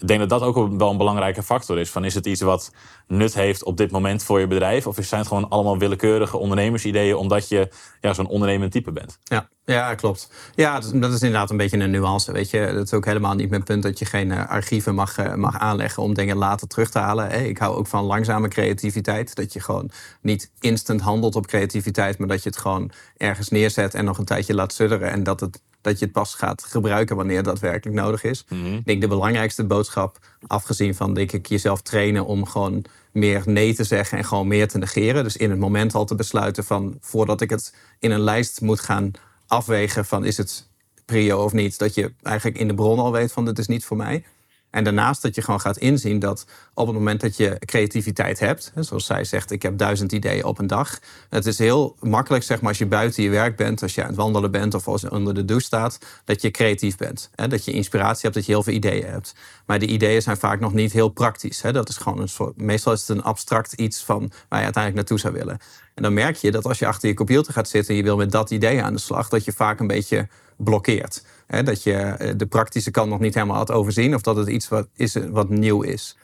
ik 0.02 0.08
denk 0.08 0.20
dat 0.20 0.30
dat 0.30 0.42
ook 0.42 0.78
wel 0.78 0.90
een 0.90 0.98
belangrijke 0.98 1.44
factor 1.44 1.80
is. 1.80 1.90
Van 1.90 2.06
is 2.06 2.14
het 2.14 2.26
iets 2.26 2.42
wat 2.42 2.72
nut 3.08 3.34
heeft 3.34 3.64
op 3.64 3.78
dit 3.78 3.92
moment 3.92 4.24
voor 4.24 4.40
je 4.40 4.48
bedrijf? 4.48 4.88
Of 4.88 4.98
zijn 5.02 5.20
het 5.20 5.30
gewoon 5.30 5.50
allemaal 5.50 5.78
willekeurige 5.78 6.38
ondernemersideeën 6.38 7.16
omdat 7.16 7.50
je 7.50 7.70
ja, 8.02 8.14
zo'n 8.14 8.28
ondernemend 8.28 8.72
type 8.72 8.92
bent? 8.92 9.18
Ja, 9.24 9.50
ja, 9.66 9.96
klopt. 9.96 10.32
Ja, 10.56 10.80
dat 10.80 11.14
is 11.14 11.22
inderdaad 11.22 11.50
een 11.50 11.58
beetje 11.58 11.78
een 11.78 11.92
nuance. 11.92 12.32
Weet 12.32 12.50
je, 12.50 12.72
dat 12.74 12.86
is 12.86 12.94
ook 12.94 13.06
helemaal 13.06 13.36
niet 13.36 13.50
mijn 13.50 13.64
punt 13.64 13.84
dat 13.84 14.00
je 14.00 14.06
geen 14.06 14.30
uh, 14.30 14.50
archieven 14.50 14.96
mag, 14.96 15.18
uh, 15.18 15.34
mag 15.34 15.60
aanleggen 15.60 16.04
om 16.04 16.14
dingen 16.14 16.38
later 16.38 16.68
terug 16.68 16.90
te 16.90 17.00
halen. 17.00 17.46
Ik 17.46 17.58
hou 17.58 17.76
ook 17.76 17.88
van 17.88 18.04
langzame 18.04 18.48
creativiteit. 18.48 19.36
Dat 19.36 19.54
je 19.54 19.60
gewoon 19.60 19.92
niet 20.22 20.52
instant 20.60 21.02
handelt 21.02 21.36
op 21.36 21.48
creativiteit, 21.48 22.18
maar 22.18 22.28
dat 22.28 22.44
je 22.44 22.50
het 22.50 22.58
gewoon 22.58 22.92
ergens 23.18 23.50
neerzet 23.50 23.94
en 23.94 24.06
nog 24.06 24.18
een 24.18 24.26
tijdje 24.26 24.54
laat 24.54 24.74
sudderen. 24.74 25.12
En 25.12 25.24
dat 25.24 25.40
het 25.40 25.62
dat 25.82 26.00
je 26.00 26.06
het 26.06 26.14
pas 26.14 26.34
gaat 26.34 26.64
gebruiken 26.64 27.16
wanneer 27.16 27.44
dat 27.44 27.60
werkelijk 27.60 27.98
nodig 27.98 28.24
is. 28.24 28.46
Mhm. 28.50 28.74
Ik 28.74 28.86
denk 28.86 29.02
de 29.02 29.08
belangrijkste 29.08 29.64
boodschap, 29.64 30.18
afgezien 30.48 30.96
van 30.96 31.14
denk 31.14 31.32
ik 31.32 31.46
jezelf 31.46 31.82
trainen 31.82 32.26
om 32.26 32.46
gewoon 32.46 32.86
meer 33.12 33.44
nee 33.46 33.74
te 33.74 33.84
zeggen 33.84 34.18
en 34.18 34.26
gewoon 34.26 34.48
meer 34.48 34.68
te 34.68 34.78
negeren. 34.78 35.24
Dus 35.24 35.38
in 35.38 35.50
het 35.50 35.60
moment 35.60 35.96
al 35.96 36.06
te 36.06 36.16
besluiten 36.16 36.64
van 36.64 36.98
voordat 37.00 37.42
ik 37.42 37.50
het 37.50 37.76
in 38.00 38.12
een 38.12 38.20
lijst 38.20 38.62
moet 38.62 38.80
gaan 38.80 39.12
afwegen 39.48 40.06
van 40.06 40.26
is 40.26 40.38
het 40.38 40.68
prio 41.06 41.44
of 41.44 41.54
niet, 41.54 41.78
dat 41.78 41.94
je 41.94 42.14
eigenlijk 42.22 42.58
in 42.58 42.68
de 42.68 42.74
bron 42.74 43.00
al 43.00 43.12
weet 43.12 43.32
van 43.32 43.46
dit 43.46 43.60
is 43.60 43.68
niet 43.68 43.86
voor 43.86 43.98
mij. 43.98 44.24
En 44.72 44.84
daarnaast 44.84 45.22
dat 45.22 45.36
je 45.36 45.42
gewoon 45.42 45.60
gaat 45.60 45.78
inzien 45.78 46.20
dat 46.20 46.46
op 46.74 46.88
het 46.88 46.96
moment 46.96 47.22
dat 47.22 47.38
je 47.38 47.60
creativiteit 47.60 48.40
hebt, 48.40 48.72
zoals 48.76 49.06
zij 49.06 49.24
zegt, 49.24 49.52
ik 49.52 49.62
heb 49.62 49.78
duizend 49.78 50.12
ideeën 50.12 50.44
op 50.44 50.60
een 50.60 50.68
dag. 50.68 51.00
Het 51.30 51.46
is 51.46 51.58
heel 51.58 51.96
makkelijk, 52.00 52.44
zeg 52.44 52.60
maar, 52.60 52.70
als 52.70 52.78
je 52.78 52.86
buiten 52.86 53.24
je 53.24 53.30
werk 53.30 53.56
bent, 53.56 53.82
als 53.82 53.96
je 53.96 54.02
aan 54.02 54.08
het 54.08 54.16
wandelen 54.16 54.52
bent 54.52 54.74
of 54.74 54.88
als 54.88 55.02
je 55.02 55.12
onder 55.12 55.34
de 55.34 55.46
douche 55.46 55.66
staat, 55.66 55.98
dat 56.26 56.42
je 56.42 56.52
creatief 56.52 56.98
bent. 56.98 57.30
Dat 57.36 57.66
je 57.66 57.72
inspiratie 57.72 58.22
hebt, 58.22 58.34
dat 58.34 58.46
je 58.46 58.52
heel 58.52 58.64
veel 58.64 58.74
ideeën 58.74 59.06
hebt. 59.06 59.36
Maar 59.66 59.80
die 59.80 59.90
ideeën 59.90 60.22
zijn 60.22 60.38
vaak 60.38 60.60
nog 60.60 60.74
niet 60.74 60.92
heel 60.92 61.10
praktisch. 61.10 61.62
Dat 61.62 61.90
is 61.90 61.98
gewoon 61.98 62.20
een 62.20 62.30
soort, 62.30 62.62
meestal 62.62 62.94
is 62.94 63.00
het 63.00 63.10
een 63.10 63.24
abstract 63.24 63.74
iets 63.74 64.04
van 64.04 64.20
waar 64.20 64.60
je 64.60 64.66
uiteindelijk 64.66 64.96
naartoe 64.96 65.20
zou 65.20 65.34
willen. 65.34 65.60
En 65.94 66.04
dan 66.04 66.14
merk 66.14 66.36
je 66.36 66.52
dat 66.52 66.66
als 66.66 66.80
je 66.80 66.88
achter 66.88 67.10
je 67.10 67.16
computer 67.16 67.54
gaat 67.54 67.70
zitten 67.70 67.92
en 67.92 67.98
je 67.98 68.04
wil 68.04 68.18
met 68.18 68.32
dat 68.32 68.52
idee 68.52 68.84
aan 68.84 68.94
de 68.94 69.00
slag, 69.00 69.30
dat 69.30 69.46
je 69.46 69.52
vaak 69.52 69.80
een 69.80 69.88
beetje 69.88 70.28
blokkeert. 70.58 71.26
dat 71.48 71.84
je 71.84 71.94
eh, 71.94 72.34
de 72.38 72.46
praktische 72.46 72.92
kant 72.92 73.10
nog 73.10 73.20
niet 73.20 73.34
helemaal 73.34 73.56
had 73.56 73.72
overzien 73.72 74.16
of 74.16 74.22
dat 74.22 74.36
het 74.36 74.48
iets 74.48 74.68
wat, 74.68 74.88
is, 74.96 75.16
wat 75.30 75.50
nieuw 75.50 75.82
is. 75.82 76.18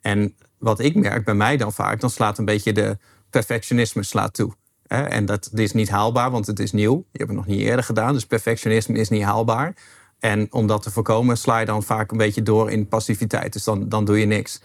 En 0.00 0.36
wat 0.58 0.80
ik 0.80 0.94
merk 0.94 1.24
bij 1.24 1.34
mij 1.34 1.56
dan 1.56 1.72
vaak, 1.72 2.00
dan 2.00 2.10
slaat 2.10 2.38
een 2.38 2.44
beetje 2.44 2.72
de 2.72 2.98
perfectionisme 3.30 4.02
slaat 4.02 4.34
toe. 4.34 4.54
En 4.86 5.26
dat 5.26 5.50
is 5.54 5.72
niet 5.72 5.88
haalbaar, 5.88 6.30
want 6.30 6.46
het 6.46 6.58
is 6.58 6.72
nieuw. 6.72 6.94
Je 7.12 7.18
hebt 7.18 7.30
het 7.30 7.38
nog 7.38 7.46
niet 7.46 7.60
eerder 7.60 7.84
gedaan, 7.84 8.12
dus 8.12 8.26
perfectionisme 8.26 8.98
is 8.98 9.08
niet 9.08 9.22
haalbaar. 9.22 9.74
En 10.18 10.52
om 10.52 10.66
dat 10.66 10.82
te 10.82 10.90
voorkomen, 10.90 11.38
sla 11.38 11.58
je 11.58 11.66
dan 11.66 11.82
vaak 11.82 12.10
een 12.10 12.16
beetje 12.16 12.42
door 12.42 12.70
in 12.70 12.88
passiviteit. 12.88 13.52
Dus 13.52 13.64
dan, 13.64 13.88
dan 13.88 14.04
doe 14.04 14.20
je 14.20 14.26
niks. 14.26 14.60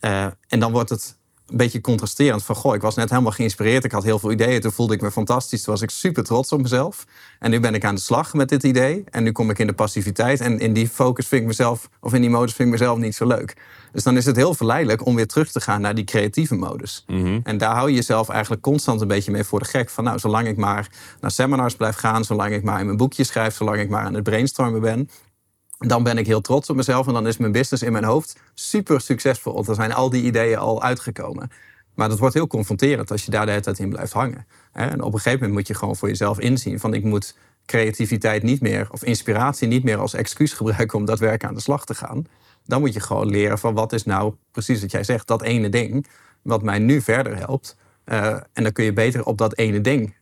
Uh, 0.00 0.26
en 0.48 0.60
dan 0.60 0.72
wordt 0.72 0.90
het 0.90 1.17
een 1.48 1.56
beetje 1.56 1.80
contrasterend. 1.80 2.44
Van 2.44 2.54
goh, 2.54 2.74
ik 2.74 2.80
was 2.80 2.94
net 2.94 3.10
helemaal 3.10 3.32
geïnspireerd. 3.32 3.84
Ik 3.84 3.92
had 3.92 4.04
heel 4.04 4.18
veel 4.18 4.32
ideeën. 4.32 4.60
Toen 4.60 4.72
voelde 4.72 4.94
ik 4.94 5.00
me 5.00 5.10
fantastisch. 5.10 5.62
Toen 5.62 5.72
was 5.72 5.82
ik 5.82 5.90
super 5.90 6.24
trots 6.24 6.52
op 6.52 6.62
mezelf. 6.62 7.06
En 7.38 7.50
nu 7.50 7.60
ben 7.60 7.74
ik 7.74 7.84
aan 7.84 7.94
de 7.94 8.00
slag 8.00 8.34
met 8.34 8.48
dit 8.48 8.62
idee. 8.62 9.04
En 9.10 9.22
nu 9.22 9.32
kom 9.32 9.50
ik 9.50 9.58
in 9.58 9.66
de 9.66 9.72
passiviteit. 9.72 10.40
En 10.40 10.58
in 10.58 10.72
die 10.72 10.88
focus 10.88 11.26
vind 11.26 11.40
ik 11.40 11.46
mezelf, 11.46 11.88
of 12.00 12.14
in 12.14 12.20
die 12.20 12.30
modus 12.30 12.54
vind 12.54 12.68
ik 12.68 12.80
mezelf 12.80 12.98
niet 12.98 13.14
zo 13.14 13.26
leuk. 13.26 13.56
Dus 13.92 14.02
dan 14.02 14.16
is 14.16 14.24
het 14.24 14.36
heel 14.36 14.54
verleidelijk 14.54 15.06
om 15.06 15.14
weer 15.14 15.26
terug 15.26 15.50
te 15.50 15.60
gaan 15.60 15.80
naar 15.80 15.94
die 15.94 16.04
creatieve 16.04 16.54
modus. 16.54 17.04
En 17.42 17.58
daar 17.58 17.74
hou 17.74 17.88
je 17.88 17.94
jezelf 17.94 18.28
eigenlijk 18.28 18.62
constant 18.62 19.00
een 19.00 19.08
beetje 19.08 19.30
mee 19.30 19.44
voor 19.44 19.58
de 19.58 19.64
gek. 19.64 19.90
Van 19.90 20.04
nou, 20.04 20.18
zolang 20.18 20.46
ik 20.46 20.56
maar 20.56 20.88
naar 21.20 21.30
seminars 21.30 21.74
blijf 21.74 21.96
gaan, 21.96 22.24
zolang 22.24 22.52
ik 22.52 22.62
maar 22.62 22.78
in 22.80 22.84
mijn 22.84 22.96
boekje 22.96 23.24
schrijf, 23.24 23.54
zolang 23.54 23.80
ik 23.80 23.88
maar 23.88 24.04
aan 24.04 24.14
het 24.14 24.22
brainstormen 24.22 24.80
ben, 24.80 25.10
dan 25.78 26.02
ben 26.02 26.18
ik 26.18 26.26
heel 26.26 26.40
trots 26.40 26.70
op 26.70 26.76
mezelf 26.76 27.06
en 27.06 27.12
dan 27.12 27.26
is 27.26 27.36
mijn 27.36 27.52
business 27.52 27.82
in 27.82 27.92
mijn 27.92 28.04
hoofd 28.04 28.40
super 28.54 29.00
succesvol. 29.00 29.54
Want 29.54 29.66
dan 29.66 29.74
zijn 29.74 29.92
al 29.92 30.10
die 30.10 30.22
ideeën 30.22 30.58
al 30.58 30.82
uitgekomen. 30.82 31.50
Maar 31.94 32.08
dat 32.08 32.18
wordt 32.18 32.34
heel 32.34 32.46
confronterend 32.46 33.10
als 33.10 33.24
je 33.24 33.30
daar 33.30 33.44
de 33.44 33.50
hele 33.50 33.62
tijd 33.62 33.78
in 33.78 33.88
blijft 33.88 34.12
hangen. 34.12 34.46
En 34.72 35.02
op 35.02 35.12
een 35.12 35.18
gegeven 35.18 35.38
moment 35.38 35.52
moet 35.52 35.66
je 35.66 35.74
gewoon 35.74 35.96
voor 35.96 36.08
jezelf 36.08 36.38
inzien 36.38 36.80
van 36.80 36.94
ik 36.94 37.04
moet 37.04 37.36
creativiteit 37.66 38.42
niet 38.42 38.60
meer 38.60 38.88
of 38.90 39.04
inspiratie 39.04 39.68
niet 39.68 39.84
meer 39.84 39.98
als 39.98 40.14
excuus 40.14 40.52
gebruiken 40.52 40.98
om 40.98 41.04
daadwerkelijk 41.04 41.44
aan 41.44 41.54
de 41.54 41.60
slag 41.60 41.84
te 41.84 41.94
gaan. 41.94 42.26
Dan 42.64 42.80
moet 42.80 42.94
je 42.94 43.00
gewoon 43.00 43.26
leren 43.26 43.58
van 43.58 43.74
wat 43.74 43.92
is 43.92 44.04
nou 44.04 44.34
precies 44.50 44.80
wat 44.80 44.90
jij 44.90 45.04
zegt, 45.04 45.26
dat 45.26 45.42
ene 45.42 45.68
ding 45.68 46.06
wat 46.42 46.62
mij 46.62 46.78
nu 46.78 47.00
verder 47.00 47.36
helpt. 47.36 47.76
Uh, 48.04 48.26
en 48.52 48.62
dan 48.62 48.72
kun 48.72 48.84
je 48.84 48.92
beter 48.92 49.24
op 49.24 49.38
dat 49.38 49.56
ene 49.56 49.80
ding 49.80 50.16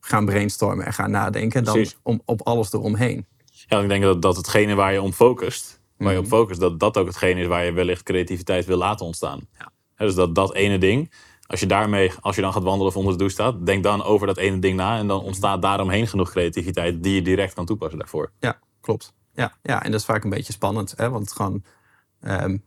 gaan 0.00 0.24
brainstormen 0.24 0.86
en 0.86 0.92
gaan 0.92 1.10
nadenken 1.10 1.64
dan 1.64 1.86
om, 2.02 2.22
op 2.24 2.42
alles 2.42 2.72
eromheen. 2.72 3.26
Ja, 3.70 3.80
ik 3.80 3.88
denk 3.88 4.02
dat, 4.02 4.22
dat 4.22 4.36
hetgene 4.36 4.74
waar 4.74 4.92
je 4.92 5.02
om 5.02 5.12
focust, 5.12 5.80
waar 5.96 6.12
je 6.12 6.18
op 6.18 6.26
focust, 6.26 6.60
dat 6.60 6.80
dat 6.80 6.96
ook 6.96 7.06
hetgene 7.06 7.40
is 7.40 7.46
waar 7.46 7.64
je 7.64 7.72
wellicht 7.72 8.02
creativiteit 8.02 8.64
wil 8.64 8.76
laten 8.76 9.06
ontstaan. 9.06 9.40
Ja. 9.58 9.72
dus 9.96 10.14
dat, 10.14 10.34
dat 10.34 10.54
ene 10.54 10.78
ding, 10.78 11.12
als 11.46 11.60
je 11.60 11.66
daarmee, 11.66 12.12
als 12.20 12.36
je 12.36 12.42
dan 12.42 12.52
gaat 12.52 12.62
wandelen 12.62 12.86
of 12.86 12.96
onder 12.96 13.12
de 13.12 13.18
douche 13.18 13.34
staat, 13.34 13.66
denk 13.66 13.82
dan 13.82 14.02
over 14.02 14.26
dat 14.26 14.36
ene 14.36 14.58
ding 14.58 14.76
na 14.76 14.98
en 14.98 15.06
dan 15.06 15.22
ontstaat 15.22 15.62
daaromheen 15.62 16.06
genoeg 16.06 16.30
creativiteit 16.30 17.02
die 17.02 17.14
je 17.14 17.22
direct 17.22 17.54
kan 17.54 17.66
toepassen 17.66 17.98
daarvoor. 17.98 18.30
Ja, 18.40 18.58
klopt. 18.80 19.12
Ja, 19.34 19.52
ja 19.62 19.82
en 19.82 19.90
dat 19.90 20.00
is 20.00 20.06
vaak 20.06 20.24
een 20.24 20.30
beetje 20.30 20.52
spannend, 20.52 20.94
hè? 20.96 21.10
want 21.10 21.32
gewoon 21.32 21.62
um, 22.22 22.62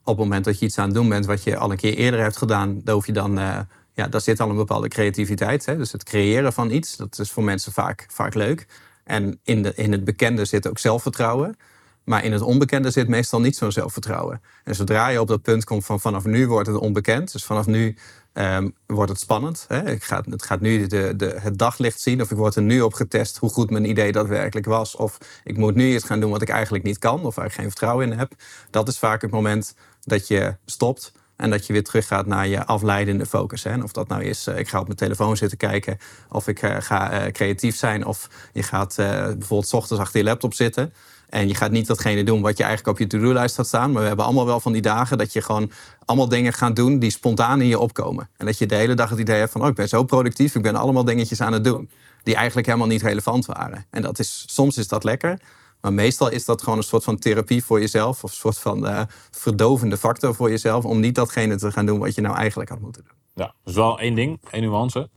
op 0.00 0.16
het 0.16 0.16
moment 0.16 0.44
dat 0.44 0.58
je 0.58 0.66
iets 0.66 0.78
aan 0.78 0.84
het 0.84 0.94
doen 0.94 1.08
bent 1.08 1.26
wat 1.26 1.42
je 1.42 1.56
al 1.56 1.70
een 1.70 1.76
keer 1.76 1.94
eerder 1.94 2.20
hebt 2.20 2.36
gedaan, 2.36 2.80
dan 2.84 2.94
hoef 2.94 3.06
je 3.06 3.12
dan, 3.12 3.38
uh, 3.38 3.58
ja, 3.92 4.08
daar 4.08 4.20
zit 4.20 4.40
al 4.40 4.50
een 4.50 4.56
bepaalde 4.56 4.88
creativiteit. 4.88 5.66
Hè? 5.66 5.76
Dus 5.76 5.92
het 5.92 6.04
creëren 6.04 6.52
van 6.52 6.70
iets, 6.70 6.96
dat 6.96 7.18
is 7.18 7.30
voor 7.30 7.44
mensen 7.44 7.72
vaak, 7.72 8.06
vaak 8.10 8.34
leuk. 8.34 8.66
En 9.04 9.40
in, 9.42 9.62
de, 9.62 9.72
in 9.74 9.92
het 9.92 10.04
bekende 10.04 10.44
zit 10.44 10.68
ook 10.68 10.78
zelfvertrouwen. 10.78 11.56
Maar 12.04 12.24
in 12.24 12.32
het 12.32 12.42
onbekende 12.42 12.90
zit 12.90 13.08
meestal 13.08 13.40
niet 13.40 13.56
zo'n 13.56 13.72
zelfvertrouwen. 13.72 14.40
En 14.64 14.74
zodra 14.74 15.08
je 15.08 15.20
op 15.20 15.28
dat 15.28 15.42
punt 15.42 15.64
komt 15.64 15.84
van 15.84 16.00
vanaf 16.00 16.24
nu 16.24 16.48
wordt 16.48 16.68
het 16.68 16.76
onbekend. 16.76 17.32
Dus 17.32 17.44
vanaf 17.44 17.66
nu 17.66 17.96
um, 18.34 18.74
wordt 18.86 19.10
het 19.10 19.20
spannend. 19.20 19.64
Hè? 19.68 19.90
Ik 19.90 20.02
ga, 20.02 20.22
het 20.30 20.42
gaat 20.42 20.60
nu 20.60 20.86
de, 20.86 21.16
de, 21.16 21.36
het 21.38 21.58
daglicht 21.58 22.00
zien. 22.00 22.20
Of 22.20 22.30
ik 22.30 22.36
word 22.36 22.54
er 22.54 22.62
nu 22.62 22.80
op 22.80 22.94
getest 22.94 23.36
hoe 23.36 23.50
goed 23.50 23.70
mijn 23.70 23.88
idee 23.88 24.12
daadwerkelijk 24.12 24.66
was. 24.66 24.96
Of 24.96 25.18
ik 25.44 25.56
moet 25.56 25.74
nu 25.74 25.94
iets 25.94 26.04
gaan 26.04 26.20
doen 26.20 26.30
wat 26.30 26.42
ik 26.42 26.48
eigenlijk 26.48 26.84
niet 26.84 26.98
kan. 26.98 27.24
Of 27.24 27.34
waar 27.34 27.46
ik 27.46 27.52
geen 27.52 27.70
vertrouwen 27.70 28.12
in 28.12 28.18
heb. 28.18 28.32
Dat 28.70 28.88
is 28.88 28.98
vaak 28.98 29.22
het 29.22 29.30
moment 29.30 29.74
dat 30.00 30.28
je 30.28 30.56
stopt. 30.64 31.12
En 31.40 31.50
dat 31.50 31.66
je 31.66 31.72
weer 31.72 31.84
teruggaat 31.84 32.26
naar 32.26 32.46
je 32.46 32.64
afleidende 32.66 33.26
focus. 33.26 33.62
Hè? 33.62 33.82
of 33.82 33.92
dat 33.92 34.08
nou 34.08 34.24
is, 34.24 34.48
uh, 34.48 34.58
ik 34.58 34.68
ga 34.68 34.78
op 34.78 34.84
mijn 34.84 34.98
telefoon 34.98 35.36
zitten 35.36 35.58
kijken. 35.58 35.98
Of 36.28 36.48
ik 36.48 36.62
uh, 36.62 36.76
ga 36.78 37.24
uh, 37.26 37.32
creatief 37.32 37.76
zijn. 37.76 38.06
Of 38.06 38.28
je 38.52 38.62
gaat 38.62 38.94
bijvoorbeeld 38.96 39.68
s 39.68 39.72
ochtends 39.72 40.02
achter 40.02 40.18
je 40.18 40.24
laptop 40.24 40.54
zitten. 40.54 40.92
En 41.28 41.48
je 41.48 41.54
gaat 41.54 41.70
niet 41.70 41.86
datgene 41.86 42.24
doen 42.24 42.40
wat 42.40 42.56
je 42.56 42.64
eigenlijk 42.64 42.92
op 42.92 42.98
je 43.02 43.18
to-do-lijst 43.18 43.56
had 43.56 43.66
staan. 43.66 43.92
Maar 43.92 44.00
we 44.00 44.08
hebben 44.08 44.24
allemaal 44.24 44.46
wel 44.46 44.60
van 44.60 44.72
die 44.72 44.82
dagen 44.82 45.18
dat 45.18 45.32
je 45.32 45.42
gewoon 45.42 45.70
allemaal 46.04 46.28
dingen 46.28 46.52
gaat 46.52 46.76
doen 46.76 46.98
die 46.98 47.10
spontaan 47.10 47.60
in 47.60 47.66
je 47.66 47.78
opkomen. 47.78 48.28
En 48.36 48.46
dat 48.46 48.58
je 48.58 48.66
de 48.66 48.74
hele 48.74 48.94
dag 48.94 49.10
het 49.10 49.18
idee 49.18 49.38
hebt 49.38 49.52
van, 49.52 49.62
oh, 49.62 49.68
ik 49.68 49.74
ben 49.74 49.88
zo 49.88 50.04
productief. 50.04 50.54
Ik 50.54 50.62
ben 50.62 50.76
allemaal 50.76 51.04
dingetjes 51.04 51.40
aan 51.40 51.52
het 51.52 51.64
doen. 51.64 51.90
Die 52.22 52.34
eigenlijk 52.34 52.66
helemaal 52.66 52.88
niet 52.88 53.02
relevant 53.02 53.46
waren. 53.46 53.86
En 53.90 54.02
dat 54.02 54.18
is, 54.18 54.44
soms 54.46 54.76
is 54.76 54.88
dat 54.88 55.04
lekker. 55.04 55.38
Maar 55.80 55.92
meestal 55.92 56.30
is 56.30 56.44
dat 56.44 56.62
gewoon 56.62 56.78
een 56.78 56.84
soort 56.84 57.04
van 57.04 57.18
therapie 57.18 57.64
voor 57.64 57.80
jezelf. 57.80 58.24
Of 58.24 58.30
een 58.30 58.36
soort 58.36 58.58
van 58.58 58.86
uh, 58.86 59.02
verdovende 59.30 59.96
factor 59.96 60.34
voor 60.34 60.50
jezelf. 60.50 60.84
Om 60.84 61.00
niet 61.00 61.14
datgene 61.14 61.56
te 61.56 61.72
gaan 61.72 61.86
doen 61.86 61.98
wat 61.98 62.14
je 62.14 62.20
nou 62.20 62.36
eigenlijk 62.36 62.70
had 62.70 62.80
moeten 62.80 63.04
doen. 63.04 63.12
Ja, 63.34 63.54
dus 63.64 63.74
wel 63.74 63.98
één 63.98 64.14
ding, 64.14 64.40
één 64.50 64.62
nuance. 64.62 65.08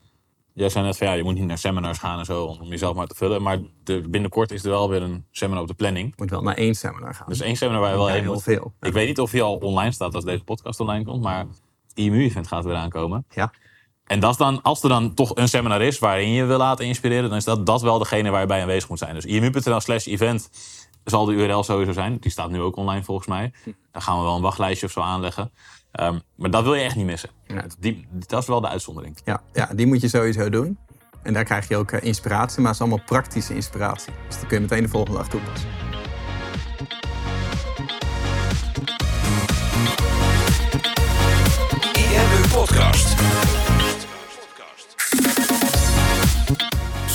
Jij 0.53 0.69
zei 0.69 0.85
net 0.85 0.97
van 0.97 1.07
ja, 1.07 1.13
je 1.13 1.23
moet 1.23 1.33
niet 1.33 1.45
naar 1.45 1.57
seminars 1.57 1.97
gaan 1.97 2.19
en 2.19 2.25
zo 2.25 2.43
om 2.43 2.67
jezelf 2.67 2.95
maar 2.95 3.07
te 3.07 3.15
vullen. 3.15 3.41
Maar 3.41 3.59
de, 3.83 4.09
binnenkort 4.09 4.51
is 4.51 4.63
er 4.63 4.69
wel 4.69 4.89
weer 4.89 5.01
een 5.01 5.25
seminar 5.31 5.61
op 5.61 5.67
de 5.67 5.73
planning. 5.73 6.07
Je 6.07 6.13
moet 6.17 6.29
wel 6.29 6.41
naar 6.41 6.55
één 6.55 6.75
seminar 6.75 7.13
gaan. 7.13 7.27
Dus 7.27 7.41
één 7.41 7.55
seminar 7.55 7.81
waar 7.81 7.91
je 7.91 7.97
wel 7.97 8.07
heel 8.07 8.39
veel. 8.39 8.73
Ik 8.81 8.93
weet 8.93 9.07
niet 9.07 9.19
of 9.19 9.31
hij 9.31 9.41
al 9.41 9.55
online 9.55 9.91
staat 9.91 10.15
als 10.15 10.23
deze 10.23 10.43
podcast 10.43 10.79
online 10.79 11.05
komt. 11.05 11.21
Maar 11.21 11.39
het 11.39 11.93
IMU-event 11.93 12.47
gaat 12.47 12.63
weer 12.63 12.75
aankomen. 12.75 13.25
Ja. 13.29 13.53
En 14.13 14.19
dat 14.19 14.37
dan, 14.37 14.61
als 14.61 14.83
er 14.83 14.89
dan 14.89 15.13
toch 15.13 15.35
een 15.35 15.47
seminar 15.49 15.81
is 15.81 15.99
waarin 15.99 16.31
je 16.31 16.45
wil 16.45 16.57
laten 16.57 16.85
inspireren, 16.85 17.29
dan 17.29 17.37
is 17.37 17.43
dat, 17.43 17.65
dat 17.65 17.81
wel 17.81 17.97
degene 17.97 18.29
waar 18.29 18.41
je 18.41 18.47
bij 18.47 18.61
aanwezig 18.61 18.89
moet 18.89 18.97
zijn. 18.97 19.13
Dus 19.13 19.25
imu.nl 19.25 19.79
slash 19.79 20.05
event 20.05 20.49
zal 21.03 21.25
de 21.25 21.33
URL 21.33 21.63
sowieso 21.63 21.91
zijn. 21.91 22.17
Die 22.19 22.31
staat 22.31 22.49
nu 22.49 22.61
ook 22.61 22.75
online 22.75 23.03
volgens 23.03 23.27
mij. 23.27 23.53
Daar 23.91 24.01
gaan 24.01 24.17
we 24.17 24.23
wel 24.23 24.35
een 24.35 24.41
wachtlijstje 24.41 24.85
of 24.85 24.91
zo 24.91 24.99
aanleggen. 24.99 25.51
Um, 25.99 26.21
maar 26.35 26.51
dat 26.51 26.63
wil 26.63 26.73
je 26.73 26.83
echt 26.83 26.95
niet 26.95 27.05
missen. 27.05 27.29
Ja. 27.47 27.65
Die, 27.79 28.07
dat 28.27 28.41
is 28.41 28.47
wel 28.47 28.61
de 28.61 28.67
uitzondering. 28.67 29.17
Ja, 29.25 29.41
ja, 29.53 29.69
die 29.75 29.87
moet 29.87 30.01
je 30.01 30.07
sowieso 30.07 30.49
doen. 30.49 30.77
En 31.23 31.33
daar 31.33 31.43
krijg 31.43 31.67
je 31.67 31.77
ook 31.77 31.91
uh, 31.91 32.01
inspiratie, 32.01 32.57
maar 32.57 32.71
het 32.71 32.81
is 32.81 32.87
allemaal 32.87 33.05
praktische 33.05 33.55
inspiratie. 33.55 34.13
Dus 34.27 34.39
dan 34.39 34.47
kun 34.47 34.57
je 34.57 34.63
meteen 34.63 34.83
de 34.83 34.89
volgende 34.89 35.17
dag 35.17 35.27
toepassen. 35.29 35.92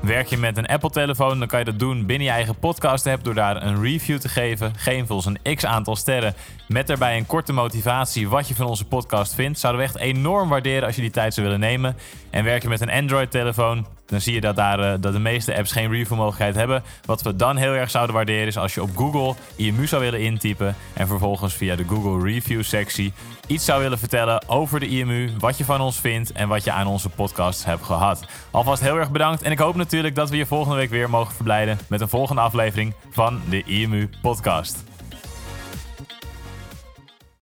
Werk 0.00 0.26
je 0.26 0.36
met 0.36 0.56
een 0.56 0.66
Apple-telefoon, 0.66 1.38
dan 1.38 1.48
kan 1.48 1.58
je 1.58 1.64
dat 1.64 1.78
doen 1.78 2.06
binnen 2.06 2.26
je 2.26 2.32
eigen 2.32 2.58
podcast-app 2.58 3.24
door 3.24 3.34
daar 3.34 3.62
een 3.62 3.82
review 3.82 4.18
te 4.18 4.28
geven. 4.28 4.72
Geef 4.76 5.10
ons 5.10 5.26
een 5.26 5.56
x 5.56 5.64
aantal 5.64 5.96
sterren 5.96 6.34
met 6.68 6.86
daarbij 6.86 7.16
een 7.16 7.26
korte 7.26 7.52
motivatie 7.52 8.28
wat 8.28 8.48
je 8.48 8.54
van 8.54 8.66
onze 8.66 8.84
podcast 8.84 9.34
vindt. 9.34 9.58
Zouden 9.58 9.82
we 9.82 9.88
echt 9.88 9.98
enorm 9.98 10.48
waarderen 10.48 10.86
als 10.86 10.94
je 10.96 11.00
die 11.00 11.10
tijd 11.10 11.34
zou 11.34 11.46
willen 11.46 11.60
nemen. 11.60 11.96
En 12.30 12.44
werk 12.44 12.62
je 12.62 12.68
met 12.68 12.80
een 12.80 12.90
Android-telefoon, 12.90 13.86
dan 14.06 14.20
zie 14.20 14.34
je 14.34 14.40
dat, 14.40 14.56
daar, 14.56 14.80
uh, 14.80 14.92
dat 15.00 15.12
de 15.12 15.18
meeste 15.18 15.56
apps 15.56 15.72
geen 15.72 15.90
review-mogelijkheid 15.90 16.54
hebben. 16.54 16.82
Wat 17.04 17.22
we 17.22 17.36
dan 17.36 17.56
heel 17.56 17.72
erg 17.72 17.90
zouden 17.90 18.14
waarderen 18.14 18.46
is 18.46 18.58
als 18.58 18.74
je 18.74 18.82
op 18.82 18.96
Google 18.96 19.34
IMU 19.56 19.86
zou 19.86 20.02
willen 20.02 20.20
intypen 20.20 20.76
en 20.94 21.06
vervolgens 21.06 21.54
via 21.54 21.76
de 21.76 21.84
Google 21.88 22.32
Review-sectie 22.32 23.12
iets 23.48 23.64
zou 23.64 23.82
willen 23.82 23.98
vertellen 23.98 24.48
over 24.48 24.80
de 24.80 24.88
IMU, 24.88 25.30
wat 25.38 25.58
je 25.58 25.64
van 25.64 25.80
ons 25.80 26.00
vindt 26.00 26.32
en 26.32 26.48
wat 26.48 26.64
je 26.64 26.72
aan 26.72 26.86
onze 26.86 27.08
podcast 27.08 27.64
hebt 27.64 27.84
gehad. 27.84 28.24
Alvast 28.50 28.82
heel 28.82 28.96
erg 28.96 29.10
bedankt 29.10 29.42
en 29.42 29.50
ik 29.50 29.58
hoop 29.58 29.74
natuurlijk 29.88 30.14
dat 30.14 30.30
we 30.30 30.36
je 30.36 30.46
volgende 30.46 30.76
week 30.76 30.90
weer 30.90 31.10
mogen 31.10 31.34
verblijden 31.34 31.78
met 31.88 32.00
een 32.00 32.08
volgende 32.08 32.40
aflevering 32.40 32.94
van 33.10 33.40
de 33.50 33.62
IMU 33.62 34.08
Podcast. 34.22 34.87